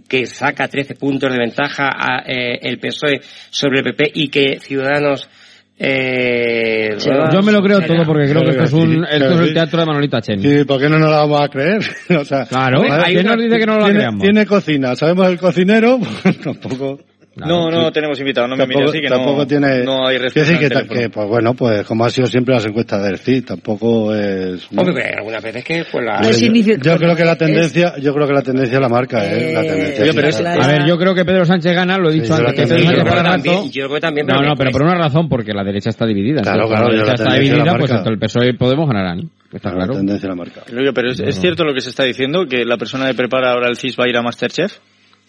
[0.07, 4.59] que saca 13 puntos de ventaja a eh, el PSOE sobre el PP y que
[4.59, 5.27] Ciudadanos
[5.82, 9.39] eh, bueno, Yo me lo creo todo porque creo que esto es, un, esto es
[9.39, 10.41] el teatro de Manolita Chen.
[10.41, 11.82] Sí, ¿por qué no nos la vamos a creer?
[12.19, 12.82] o sea, Claro.
[13.05, 14.21] ¿quién nos dice que no tiene, creamos?
[14.21, 16.99] Tiene cocina, sabemos el cocinero, pues tampoco...
[17.47, 20.17] No, no tenemos invitado, no me mire tampoco, así que tampoco no, tiene no hay
[20.17, 23.45] Quiero respuesta que, que, pues bueno pues como ha sido siempre las encuestas del CID
[23.45, 24.81] tampoco es ¿no?
[24.81, 26.21] Hombre, algunas veces que pues la...
[26.21, 29.61] Yo- yo, creo que la tendencia yo creo que la tendencia la marca eh, la
[29.61, 30.63] tendencia sí, pero es- claro.
[30.63, 32.75] a ver, yo creo que Pedro Sánchez gana, lo he dicho Sí, yo antes, la
[32.77, 33.13] la por marca.
[33.23, 35.89] rato- También, yo creo que también, No, no, pero por una razón, porque la derecha
[35.89, 36.41] está dividida.
[36.41, 38.87] Claro, claro, la yo derecha la está la dividida, pues tanto el PSOE y Podemos
[38.87, 39.29] ganarán.
[39.51, 39.93] Está la claro.
[39.93, 40.61] tendencia la marca
[40.93, 43.67] pero es, es cierto lo que se está diciendo, que la persona que prepara ahora
[43.67, 44.77] el CIS va a ir a Masterchef.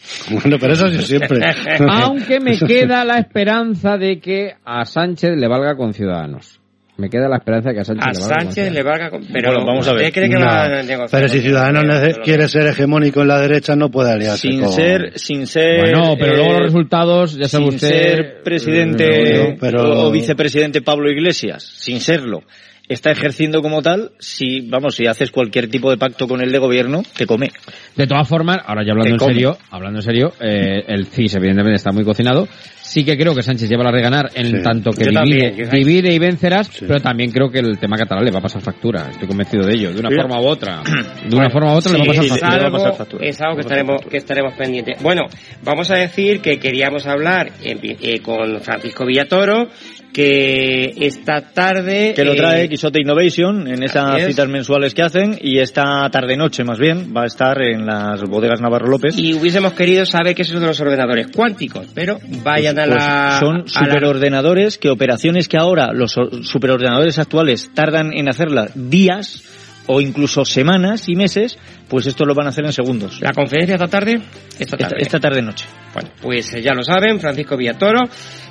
[0.30, 1.40] bueno pero eso sí siempre.
[1.90, 6.56] Aunque me queda la esperanza de que a Sánchez le valga con Ciudadanos.
[6.96, 9.10] Me queda la esperanza de que a Sánchez A le valga con Sánchez le valga...
[9.10, 10.00] con- Pero Bueno, vamos a ver.
[10.02, 13.40] ¿usted cree que No, va a negociar pero si Ciudadanos quiere ser hegemónico en la
[13.40, 15.80] derecha no puede aliarse Sin con- ser, sin ser...
[15.80, 17.88] Bueno, pero luego eh, los resultados, ya sabe sin usted...
[17.88, 19.06] ser presidente
[19.50, 22.42] No, pero- o vicepresidente Pablo Iglesias, sin serlo,
[22.90, 26.58] está ejerciendo como tal, si, vamos, si haces cualquier tipo de pacto con el de
[26.58, 27.50] gobierno, te come.
[27.96, 29.32] De todas formas, ahora ya hablando Te en come.
[29.32, 32.46] serio, hablando en serio, eh, el CIS evidentemente está muy cocinado.
[32.82, 34.62] Sí que creo que Sánchez lleva la de ganar en Sí.
[34.64, 38.32] tanto que divide, también, divide y vencerás, pero también creo que el tema catalán le
[38.32, 39.08] va a pasar factura.
[39.12, 40.16] Estoy convencido de ello, de una Sí.
[40.16, 40.82] forma u otra.
[41.30, 42.50] De una forma u otra le va a pasar sí, factura.
[42.50, 43.26] le va a algo, pasar factura.
[43.26, 45.00] es algo que estaremos, que estaremos pendientes.
[45.02, 45.22] Bueno,
[45.62, 49.68] vamos a decir que queríamos hablar en- eh, con Francisco Villatoro,
[50.12, 52.12] que esta tarde...
[52.14, 52.68] Que lo trae eh,
[53.00, 54.26] Innovation en esas es.
[54.28, 58.60] citas mensuales que hacen y esta tarde-noche más bien va a estar en las bodegas
[58.60, 59.16] Navarro López.
[59.18, 62.94] y hubiésemos querido saber qué es eso de los ordenadores cuánticos, pero vayan a Pues
[62.96, 63.36] la...
[63.40, 69.42] son la- superordenadores que operaciones que ahora los superordenadores actuales tardan en hacerlas días
[69.86, 71.58] o incluso semanas y meses,
[71.88, 73.20] pues esto lo van a hacer en segundos.
[73.20, 74.20] La conferencia esta tarde,
[74.58, 74.96] esta tarde.
[74.98, 75.66] esta tarde noche.
[75.92, 78.04] Bueno, pues eh, ya lo saben, Francisco Villatoro.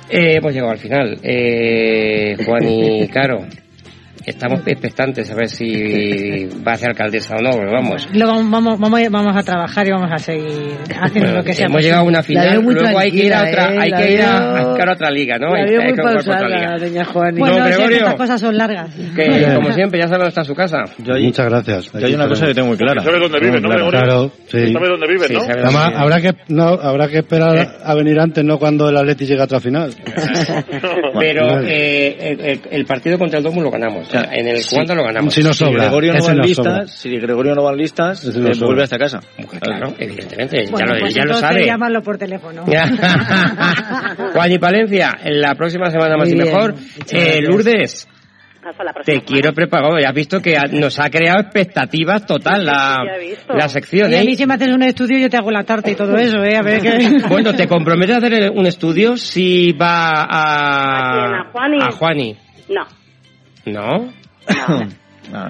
[0.08, 1.18] Eh, hemos llegado al final.
[1.22, 3.46] Eh, Juan y Caro,
[4.26, 8.08] estamos expectantes a ver si va a ser alcaldesa o no, pero vamos.
[8.12, 11.52] Lo vamos, vamos, vamos, a- vamos a trabajar y vamos a seguir haciendo lo que
[11.52, 11.66] sea.
[11.66, 13.78] Hemos llegado a una final, luego hay que ir a otra, ¿eh?
[13.80, 15.48] hay que ir a, a buscar otra liga, ¿no?
[15.54, 16.76] La Hay- veo muy pausada, liga.
[16.78, 17.38] doña Juani.
[17.38, 17.96] Bueno, que Gregorio.
[17.98, 18.94] estas cosas son largas.
[19.16, 20.84] Que, como siempre, ya sabe dónde está su casa.
[20.98, 21.92] Muchas gracias.
[21.92, 23.02] Yo hay una cosa que tengo muy clara.
[23.02, 23.86] ¿Sabe dónde vive, no, Claro.
[23.88, 24.00] Gregorio?
[24.00, 24.72] Claro, sí.
[24.72, 25.40] ¿Sabe dónde vive, no?
[25.42, 29.40] Además, habrá que, no, habrá que esperar a venir antes, no cuando el Atleti llegue
[29.40, 29.92] a otra final.
[31.18, 34.08] Pero eh, el, el- el partido contra el Dortmund lo ganamos.
[34.18, 35.32] O sea, en el cuando lo ganamos.
[35.34, 35.84] Si nos Si sobra.
[35.84, 36.86] Gregorio no va en nos listas, sobra.
[36.88, 38.66] si Gregorio no va en listas, eh, nos sobra.
[38.66, 39.20] vuelve a esta casa.
[39.60, 41.64] Claro, evidentemente, Bueno, ya lo, pues ya lo sabe.
[41.66, 42.64] llámalo por teléfono.
[44.32, 46.74] Juan y Palencia, en la próxima semana más Muy y bien, mejor.
[47.12, 47.38] Eh.
[47.42, 48.08] Lourdes,
[48.64, 49.18] Hasta la próxima.
[49.20, 49.98] te quiero preparado.
[49.98, 52.98] Ya has visto que ha- nos ha creado expectativas total la,
[53.48, 54.10] la sección.
[54.10, 54.24] Y a ¿eh?
[54.24, 56.56] mí si me haces un estudio yo te hago la tarta y todo eso, ¿eh?
[56.56, 57.20] A ver qué...
[57.28, 60.98] Bueno, ¿te comprometes a hacer un estudio si va a...
[60.98, 61.34] ¿A quién?
[61.34, 61.78] ¿A Juani?
[61.82, 62.36] A Juani.
[62.68, 62.82] No,
[63.66, 64.12] ¿No?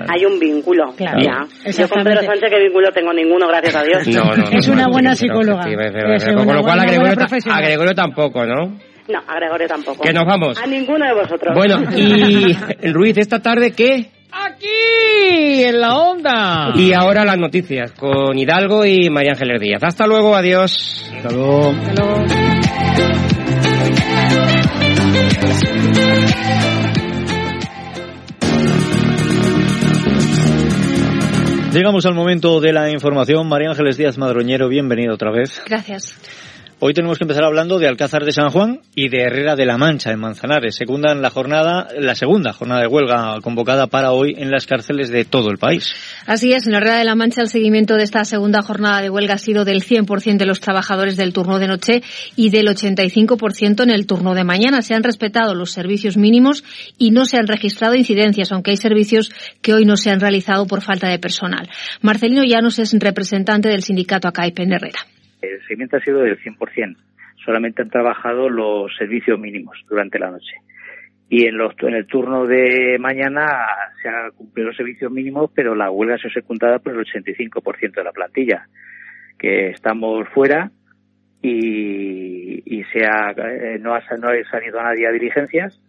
[0.09, 0.93] hay un vínculo.
[0.97, 1.19] Claro.
[1.21, 1.71] Ya.
[1.71, 2.05] Yo con.
[2.05, 3.13] Pedro Sánchez, ¿qué vínculo tengo?
[3.13, 4.07] Ninguno, gracias a Dios.
[4.15, 5.63] No, no, no, Es una no, buena psicóloga.
[5.63, 7.15] sí, pero- pero- Es pero- una con lo cual a Gregorio,
[7.53, 8.79] a Gregorio tampoco, ¿no?
[9.09, 10.03] No, a Gregorio tampoco.
[10.03, 10.59] Que nos vamos.
[10.63, 11.55] A ninguno de vosotros.
[11.55, 12.53] Bueno, y
[12.93, 14.11] Ruiz, esta tarde, ¿qué?
[14.33, 16.73] Aquí, en la onda.
[16.77, 19.83] Y ahora las noticias con Hidalgo y María Ángeles Díaz.
[19.83, 21.11] Hasta luego, adiós.
[21.17, 21.73] Hasta luego.
[31.73, 33.49] Llegamos al momento de la información.
[33.49, 35.63] María Ángeles Díaz Madroñero, bienvenido otra vez.
[35.65, 36.19] Gracias.
[36.83, 39.77] Hoy tenemos que empezar hablando de Alcázar de San Juan y de Herrera de la
[39.77, 40.77] Mancha en Manzanares.
[40.77, 45.27] Secundan la jornada, la segunda jornada de huelga convocada para hoy en las cárceles de
[45.27, 45.93] todo el país.
[46.25, 49.35] Así es, en Herrera de la Mancha el seguimiento de esta segunda jornada de huelga
[49.35, 52.03] ha sido del 100% de los trabajadores del turno de noche
[52.35, 54.81] y del 85% en el turno de mañana.
[54.81, 56.65] Se han respetado los servicios mínimos
[56.97, 60.67] y no se han registrado incidencias, aunque hay servicios que hoy no se han realizado
[60.67, 61.69] por falta de personal.
[62.01, 65.01] Marcelino Llanos es representante del sindicato ACAIP en Herrera.
[65.43, 66.97] El seguimiento ha sido del 100%.
[67.45, 70.57] Solamente han trabajado los servicios mínimos durante la noche.
[71.29, 73.67] Y en, los, en el turno de mañana
[74.03, 77.95] se han cumplido los servicios mínimos, pero la huelga se ha secundada por el 85%
[77.95, 78.67] de la plantilla.
[79.39, 80.71] Que estamos fuera
[81.41, 85.81] y, y se ha, eh, no, ha, no ha salido nadie a diligencias,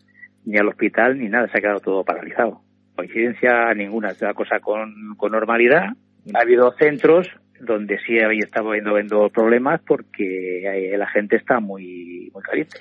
[0.46, 1.48] ni al hospital, ni nada.
[1.48, 2.62] Se ha quedado todo paralizado.
[2.96, 4.10] Coincidencia ninguna.
[4.10, 5.88] Es una cosa con, con normalidad.
[6.36, 7.28] Ha habido centros
[7.66, 12.80] donde sí estado viendo, viendo problemas porque eh, la gente está muy, muy caliente.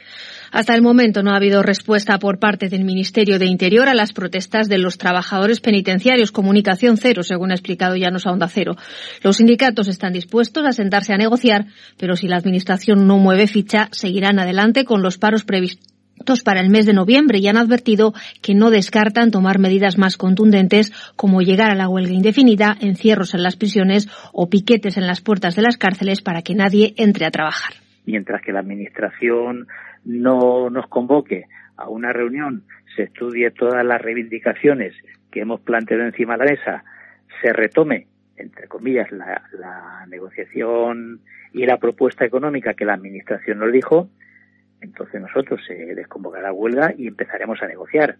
[0.52, 4.12] Hasta el momento no ha habido respuesta por parte del Ministerio de Interior a las
[4.12, 6.32] protestas de los trabajadores penitenciarios.
[6.32, 8.76] Comunicación cero, según ha explicado Llanos a Onda Cero.
[9.22, 11.66] Los sindicatos están dispuestos a sentarse a negociar,
[11.98, 15.89] pero si la Administración no mueve ficha, seguirán adelante con los paros previstos
[16.44, 18.12] para el mes de noviembre y han advertido
[18.42, 23.42] que no descartan tomar medidas más contundentes como llegar a la huelga indefinida, encierros en
[23.42, 27.30] las prisiones o piquetes en las puertas de las cárceles para que nadie entre a
[27.30, 27.74] trabajar.
[28.06, 29.66] Mientras que la Administración
[30.04, 31.46] no nos convoque
[31.76, 32.62] a una reunión,
[32.94, 34.94] se estudie todas las reivindicaciones
[35.32, 36.84] que hemos planteado encima de la mesa,
[37.42, 38.06] se retome,
[38.36, 41.20] entre comillas, la, la negociación
[41.52, 44.08] y la propuesta económica que la Administración nos dijo,
[44.80, 48.16] entonces nosotros se desconvocará huelga y empezaremos a negociar.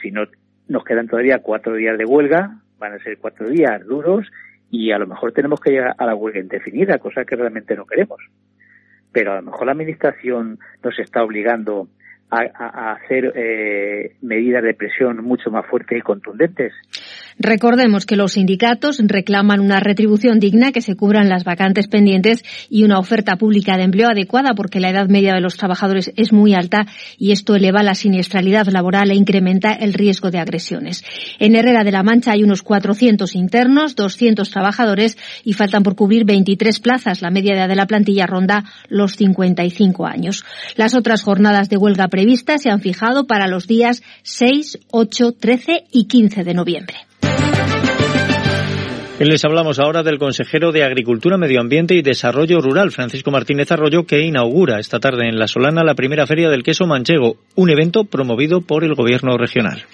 [0.00, 0.26] Si no,
[0.68, 4.30] nos quedan todavía cuatro días de huelga, van a ser cuatro días duros
[4.70, 7.86] y a lo mejor tenemos que llegar a la huelga indefinida, cosa que realmente no
[7.86, 8.20] queremos.
[9.12, 11.88] Pero a lo mejor la Administración nos está obligando
[12.34, 16.72] a, a, hacer eh, medidas de presión mucho más fuertes y contundentes.
[17.38, 22.84] Recordemos que los sindicatos reclaman una retribución digna, que se cubran las vacantes pendientes y
[22.84, 26.54] una oferta pública de empleo adecuada porque la edad media de los trabajadores es muy
[26.54, 26.86] alta
[27.18, 31.02] y esto eleva la siniestralidad laboral e incrementa el riesgo de agresiones.
[31.40, 36.24] En Herrera de la Mancha hay unos 400 internos, 200 trabajadores y faltan por cubrir
[36.24, 37.20] 23 plazas.
[37.20, 40.44] La media edad de la plantilla ronda los 55 años.
[40.76, 42.23] Las otras jornadas de huelga previstas
[42.58, 46.96] se han fijado para los días 6, 8, 13 y 15 de noviembre.
[49.20, 54.06] Les hablamos ahora del consejero de Agricultura, Medio Ambiente y Desarrollo Rural, Francisco Martínez Arroyo,
[54.06, 58.04] que inaugura esta tarde en La Solana la primera feria del queso manchego, un evento
[58.04, 59.84] promovido por el gobierno regional.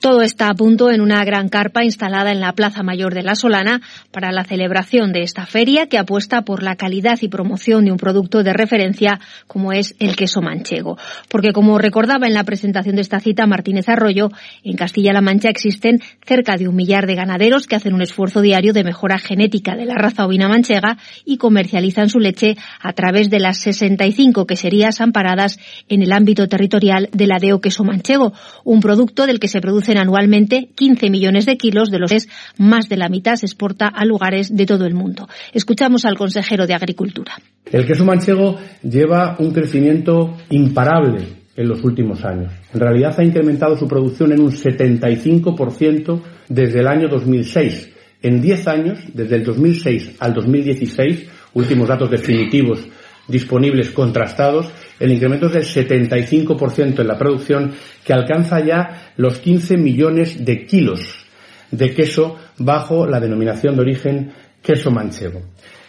[0.00, 3.34] Todo está a punto en una gran carpa instalada en la Plaza Mayor de La
[3.34, 7.92] Solana para la celebración de esta feria que apuesta por la calidad y promoción de
[7.92, 10.96] un producto de referencia como es el queso manchego.
[11.28, 14.30] Porque como recordaba en la presentación de esta cita Martínez Arroyo,
[14.64, 18.72] en Castilla-La Mancha existen cerca de un millar de ganaderos que hacen un esfuerzo diario
[18.72, 23.28] de de mejora genética de la raza ovina manchega y comercializan su leche a través
[23.28, 25.58] de las 65 queserías amparadas
[25.88, 28.32] en el ámbito territorial de la Deo Queso Manchego,
[28.64, 32.18] un producto del que se producen anualmente 15 millones de kilos, de los que
[32.56, 35.28] más de la mitad se exporta a lugares de todo el mundo.
[35.52, 37.34] Escuchamos al consejero de Agricultura.
[37.70, 42.52] El queso manchego lleva un crecimiento imparable en los últimos años.
[42.72, 47.99] En realidad ha incrementado su producción en un 75% desde el año 2006.
[48.22, 52.86] En 10 años, desde el 2006 al 2016, últimos datos definitivos
[53.26, 54.66] disponibles contrastados,
[54.98, 57.72] el incremento es del 75% en la producción,
[58.04, 61.26] que alcanza ya los 15 millones de kilos
[61.70, 65.42] de queso bajo la denominación de origen queso manchego.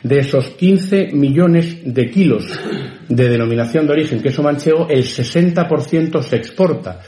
[0.04, 2.60] De esos 15 millones de kilos
[3.08, 7.02] de denominación de origen queso manchego, el 60% se exporta.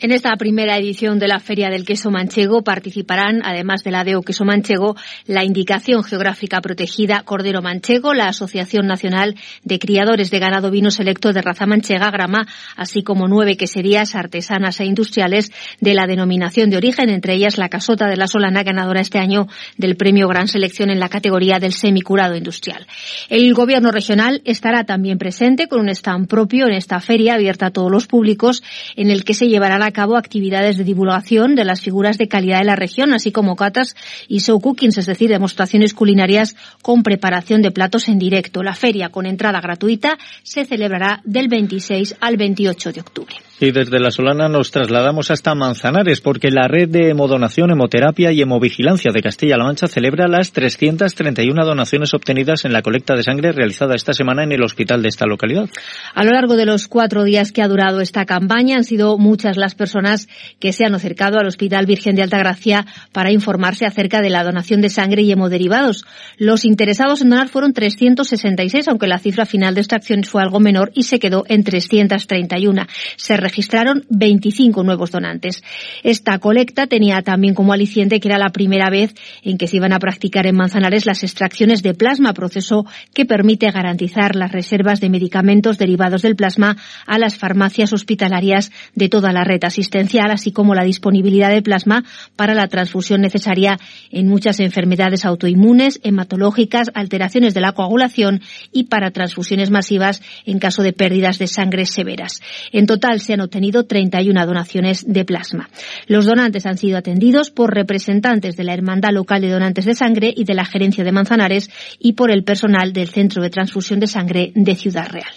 [0.00, 4.22] En esta primera edición de la Feria del Queso Manchego participarán, además de la DEO
[4.22, 4.94] Queso Manchego,
[5.26, 9.34] la Indicación Geográfica Protegida Cordero Manchego, la Asociación Nacional
[9.64, 12.46] de Criadores de Ganado Vino Selecto de Raza Manchega, Grama,
[12.76, 17.68] así como nueve queserías artesanas e industriales de la denominación de origen, entre ellas la
[17.68, 21.72] Casota de la Solana, ganadora este año del Premio Gran Selección en la categoría del
[21.72, 22.86] semicurado industrial.
[23.28, 27.70] El Gobierno regional estará también presente con un stand propio en esta feria abierta a
[27.72, 28.62] todos los públicos,
[28.94, 32.58] en el que se llevará la a actividades de divulgación de las figuras de calidad
[32.58, 33.96] de la región, así como catas
[34.28, 38.62] y show cookings, es decir, demostraciones culinarias con preparación de platos en directo.
[38.62, 43.47] La feria, con entrada gratuita, se celebrará del 26 al 28 de octubre.
[43.60, 48.40] Y desde La Solana nos trasladamos hasta Manzanares porque la red de hemodonación, hemoterapia y
[48.40, 53.96] hemovigilancia de Castilla-La Mancha celebra las 331 donaciones obtenidas en la colecta de sangre realizada
[53.96, 55.68] esta semana en el hospital de esta localidad.
[56.14, 59.56] A lo largo de los cuatro días que ha durado esta campaña han sido muchas
[59.56, 60.28] las personas
[60.60, 64.82] que se han acercado al Hospital Virgen de Altagracia para informarse acerca de la donación
[64.82, 66.04] de sangre y hemoderivados.
[66.36, 70.92] Los interesados en donar fueron 366, aunque la cifra final de extracciones fue algo menor
[70.94, 72.86] y se quedó en 331.
[73.16, 75.62] Se registraron 25 nuevos donantes.
[76.02, 79.92] Esta colecta tenía también como aliciente que era la primera vez en que se iban
[79.92, 82.84] a practicar en Manzanares las extracciones de plasma, proceso
[83.14, 86.76] que permite garantizar las reservas de medicamentos derivados del plasma
[87.06, 92.04] a las farmacias hospitalarias de toda la red asistencial, así como la disponibilidad de plasma
[92.36, 93.78] para la transfusión necesaria
[94.10, 98.42] en muchas enfermedades autoinmunes, hematológicas, alteraciones de la coagulación
[98.72, 102.40] y para transfusiones masivas en caso de pérdidas de sangre severas.
[102.72, 105.68] En total se han obtenido 31 donaciones de plasma.
[106.06, 110.32] Los donantes han sido atendidos por representantes de la Hermandad Local de Donantes de Sangre
[110.36, 114.06] y de la Gerencia de Manzanares y por el personal del Centro de Transfusión de
[114.06, 115.32] Sangre de Ciudad Real.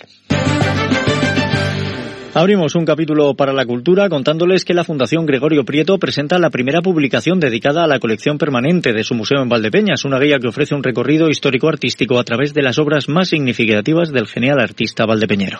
[2.33, 6.81] Abrimos un capítulo para la cultura contándoles que la Fundación Gregorio Prieto presenta la primera
[6.81, 10.73] publicación dedicada a la colección permanente de su museo en Valdepeñas, una guía que ofrece
[10.73, 15.59] un recorrido histórico-artístico a través de las obras más significativas del genial artista valdepeñero.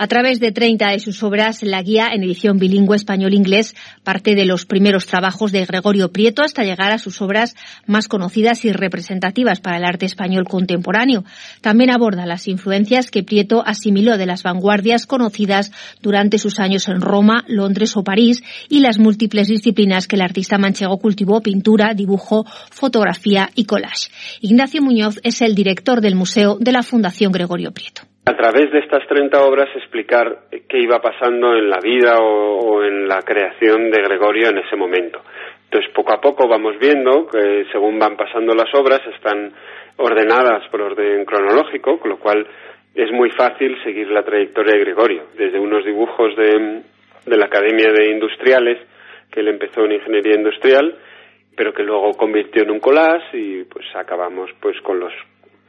[0.00, 3.74] A través de 30 de sus obras, la guía en edición bilingüe español-inglés
[4.04, 8.64] parte de los primeros trabajos de Gregorio Prieto hasta llegar a sus obras más conocidas
[8.64, 11.24] y representativas para el arte español contemporáneo.
[11.62, 17.00] También aborda las influencias que Prieto asimiló de las vanguardias conocidas durante sus años en
[17.00, 22.46] Roma, Londres o París y las múltiples disciplinas que el artista manchego cultivó, pintura, dibujo,
[22.70, 24.12] fotografía y collage.
[24.42, 28.80] Ignacio Muñoz es el director del Museo de la Fundación Gregorio Prieto a través de
[28.80, 34.02] estas 30 obras explicar qué iba pasando en la vida o, en la creación de
[34.02, 35.22] Gregorio en ese momento.
[35.64, 39.50] Entonces, poco a poco vamos viendo que según van pasando las obras están
[39.96, 42.46] ordenadas por orden cronológico, con lo cual
[42.94, 46.82] es muy fácil seguir la trayectoria de Gregorio, desde unos dibujos de,
[47.24, 48.78] de la Academia de Industriales,
[49.32, 50.98] que él empezó en ingeniería industrial,
[51.56, 55.14] pero que luego convirtió en un collage y pues acabamos pues con los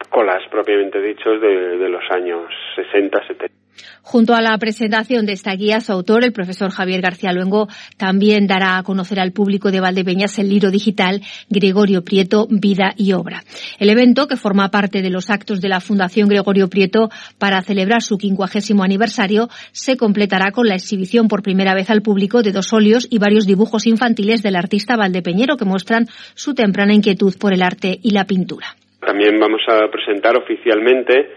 [0.07, 2.45] colas propiamente dichos de, los años
[2.75, 3.55] 60, 70.
[4.01, 8.47] Junto a la presentación de esta guía, su autor, el profesor Javier García Luengo, también
[8.47, 13.43] dará a conocer al público de Valdepeñas el libro digital Gregorio Prieto, Vida y Obra.
[13.77, 18.01] El evento, que forma parte de los actos de la Fundación Gregorio Prieto para celebrar
[18.01, 22.73] su quincuagésimo aniversario, se completará con la exhibición por primera vez al público de dos
[22.73, 27.61] óleos y varios dibujos infantiles del artista valdepeñero que muestran su temprana inquietud por el
[27.61, 28.75] arte y la pintura.
[28.99, 31.31] También vamos a presentar oficialmente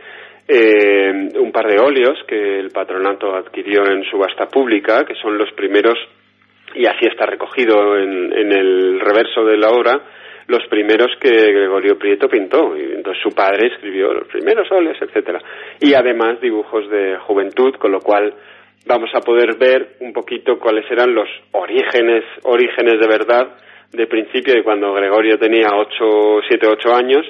[0.49, 5.53] eh, un par de óleos que el patronato adquirió en subasta pública, que son los
[5.53, 5.97] primeros,
[6.75, 10.01] y así está recogido en, en el reverso de la obra,
[10.49, 12.77] los primeros que Gregorio Prieto pintó.
[12.77, 15.41] Y entonces su padre escribió los primeros óleos, etcétera.
[15.81, 18.35] Y además dibujos de juventud, con lo cual
[18.87, 23.49] vamos a poder ver un poquito cuáles eran los orígenes, orígenes de verdad
[23.93, 27.27] de principio de cuando Gregorio tenía 8, 7, 8 años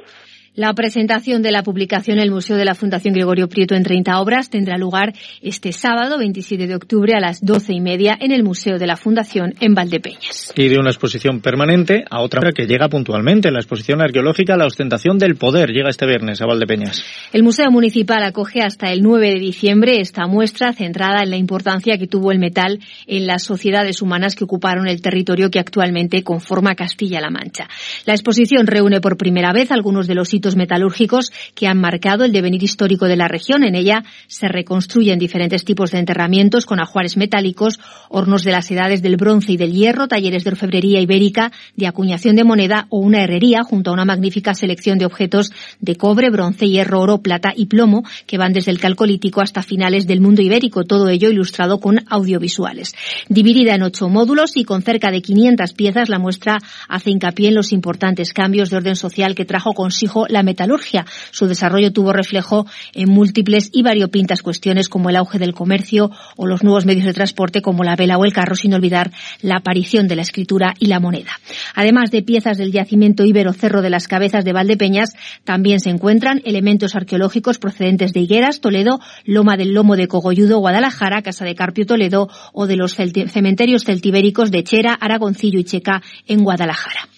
[0.55, 4.21] la presentación de la publicación en el Museo de la Fundación Gregorio Prieto en 30
[4.21, 8.43] obras tendrá lugar este sábado 27 de octubre a las 12 y media en el
[8.45, 10.53] Museo de la Fundación en Valdepeñas.
[10.55, 15.17] Y de una exposición permanente a otra que llega puntualmente, la exposición arqueológica La ostentación
[15.17, 17.03] del poder llega este viernes a Valdepeñas.
[17.33, 21.97] El Museo Municipal acoge hasta el 9 de diciembre esta muestra centrada en la importancia
[21.97, 26.75] que tuvo el metal en las sociedades humanas que ocuparon el territorio que actualmente conforma
[26.75, 27.69] Castilla-La Mancha.
[28.05, 32.63] La exposición reúne por primera vez algunos de los metalúrgicos que han marcado el devenir
[32.63, 33.65] histórico de la región.
[33.65, 37.79] En ella se reconstruyen diferentes tipos de enterramientos con ajuares metálicos,
[38.09, 42.37] hornos de las edades del bronce y del hierro, talleres de orfebrería ibérica, de acuñación
[42.37, 46.69] de moneda o una herrería junto a una magnífica selección de objetos de cobre, bronce,
[46.69, 50.85] hierro, oro, plata y plomo que van desde el calcolítico hasta finales del mundo ibérico,
[50.85, 52.95] todo ello ilustrado con audiovisuales.
[53.29, 56.59] Dividida en ocho módulos y con cerca de 500 piezas, la muestra
[56.89, 61.07] hace hincapié en los importantes cambios de orden social que trajo consigo la metalurgia.
[61.31, 66.47] Su desarrollo tuvo reflejo en múltiples y variopintas cuestiones como el auge del comercio o
[66.47, 70.09] los nuevos medios de transporte como la vela o el carro, sin olvidar la aparición
[70.09, 71.33] de la escritura y la moneda.
[71.75, 75.15] Además de piezas del yacimiento íbero Cerro de las Cabezas de Valdepeñas,
[75.45, 81.23] también se encuentran elementos arqueológicos procedentes de Higueras, Toledo, Loma del Lomo de Cogolludo, Guadalajara,
[81.23, 86.43] Casa de Carpio, Toledo o de los cementerios celtibéricos de Chera, Aragoncillo y Checa en
[86.43, 87.09] Guadalajara.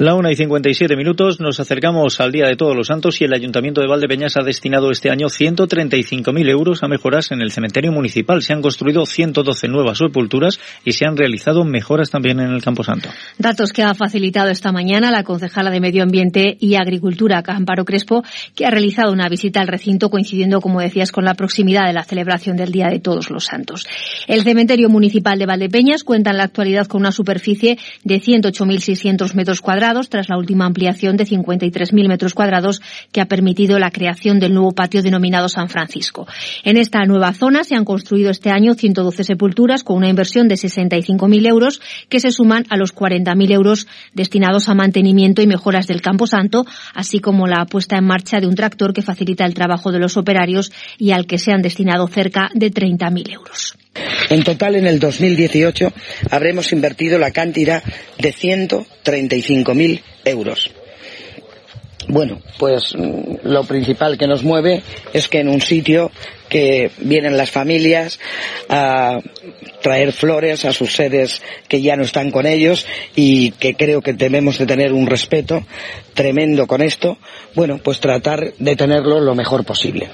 [0.00, 3.34] La una y 57 minutos, nos acercamos al Día de Todos los Santos y el
[3.34, 8.40] Ayuntamiento de Valdepeñas ha destinado este año 135.000 euros a mejoras en el cementerio municipal.
[8.40, 13.10] Se han construido 112 nuevas sepulturas y se han realizado mejoras también en el Camposanto.
[13.36, 18.24] Datos que ha facilitado esta mañana la concejala de Medio Ambiente y Agricultura, Camparo Crespo,
[18.54, 22.04] que ha realizado una visita al recinto coincidiendo, como decías, con la proximidad de la
[22.04, 23.86] celebración del Día de Todos los Santos.
[24.26, 29.60] El cementerio municipal de Valdepeñas cuenta en la actualidad con una superficie de 108.600 metros
[29.60, 32.80] cuadrados tras la última ampliación de 53.000 metros cuadrados
[33.12, 36.26] que ha permitido la creación del nuevo patio denominado San Francisco.
[36.64, 40.54] En esta nueva zona se han construido este año 112 sepulturas con una inversión de
[40.54, 46.02] 65.000 euros que se suman a los 40.000 euros destinados a mantenimiento y mejoras del
[46.02, 49.90] Campo Santo, así como la puesta en marcha de un tractor que facilita el trabajo
[49.90, 53.76] de los operarios y al que se han destinado cerca de 30.000 euros.
[54.28, 55.92] En total, en el 2018
[56.30, 57.82] habremos invertido la cantidad
[58.18, 60.70] de 135.000 euros.
[62.08, 64.82] Bueno, pues mm, lo principal que nos mueve
[65.12, 66.10] es que en un sitio
[66.48, 68.18] que vienen las familias
[68.68, 69.20] a
[69.82, 74.12] traer flores a sus seres que ya no están con ellos y que creo que
[74.12, 75.64] debemos de tener un respeto
[76.14, 77.18] tremendo con esto,
[77.54, 80.10] bueno, pues tratar de tenerlo lo mejor posible.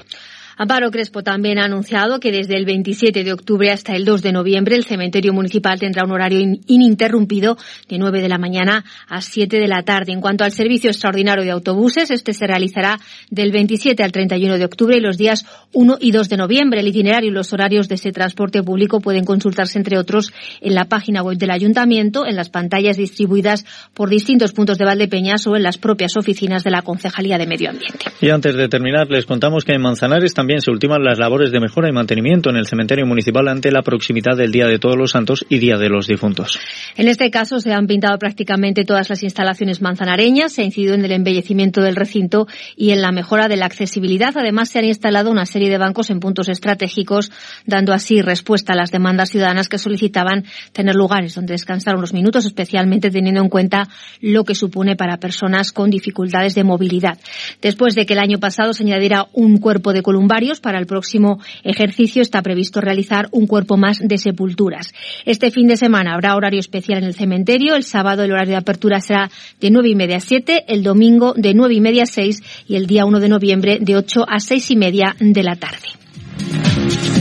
[0.59, 4.31] Amparo Crespo también ha anunciado que desde el 27 de octubre hasta el 2 de
[4.31, 7.57] noviembre el cementerio municipal tendrá un horario ininterrumpido
[7.87, 10.13] de 9 de la mañana a 7 de la tarde.
[10.13, 14.65] En cuanto al servicio extraordinario de autobuses, este se realizará del 27 al 31 de
[14.65, 16.79] octubre y los días 1 y 2 de noviembre.
[16.79, 20.85] El itinerario y los horarios de ese transporte público pueden consultarse, entre otros, en la
[20.85, 23.63] página web del ayuntamiento, en las pantallas distribuidas
[23.93, 27.69] por distintos puntos de Valdepeñas o en las propias oficinas de la Concejalía de Medio
[27.69, 28.05] Ambiente.
[28.21, 31.51] Y antes de terminar, les contamos que en Manzanares también también se ultiman las labores
[31.51, 34.95] de mejora y mantenimiento en el cementerio municipal ante la proximidad del Día de Todos
[34.95, 36.57] los Santos y Día de los Difuntos.
[36.95, 41.03] En este caso se han pintado prácticamente todas las instalaciones manzanareñas, se ha incidido en
[41.03, 42.47] el embellecimiento del recinto
[42.77, 44.37] y en la mejora de la accesibilidad.
[44.37, 47.29] Además, se han instalado una serie de bancos en puntos estratégicos,
[47.65, 52.45] dando así respuesta a las demandas ciudadanas que solicitaban tener lugares donde descansar unos minutos,
[52.45, 53.89] especialmente teniendo en cuenta
[54.21, 57.17] lo que supone para personas con dificultades de movilidad.
[57.61, 61.39] Después de que el año pasado se añadiera un cuerpo de columbar para el próximo
[61.63, 64.93] ejercicio está previsto realizar un cuerpo más de sepulturas.
[65.25, 67.75] Este fin de semana habrá horario especial en el cementerio.
[67.75, 71.33] El sábado el horario de apertura será de nueve y media a siete, el domingo
[71.35, 74.39] de nueve y media a seis y el día 1 de noviembre de 8 a
[74.39, 76.06] seis y media de la tarde.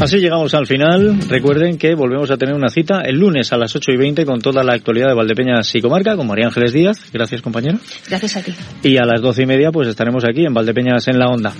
[0.00, 1.18] Así llegamos al final.
[1.28, 4.40] Recuerden que volvemos a tener una cita el lunes a las 8 y 20 con
[4.40, 7.10] toda la actualidad de Valdepeñas y Comarca con María Ángeles Díaz.
[7.12, 7.78] Gracias, compañero.
[8.08, 8.54] Gracias a ti.
[8.82, 11.52] Y a las 12 y media pues estaremos aquí en Valdepeñas en la Onda.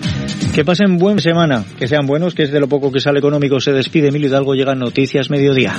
[0.55, 3.59] Que pasen buena semana, que sean buenos, que es de lo poco que sale económico.
[3.61, 5.75] Se despide Emilio Hidalgo, llegan Noticias Mediodía.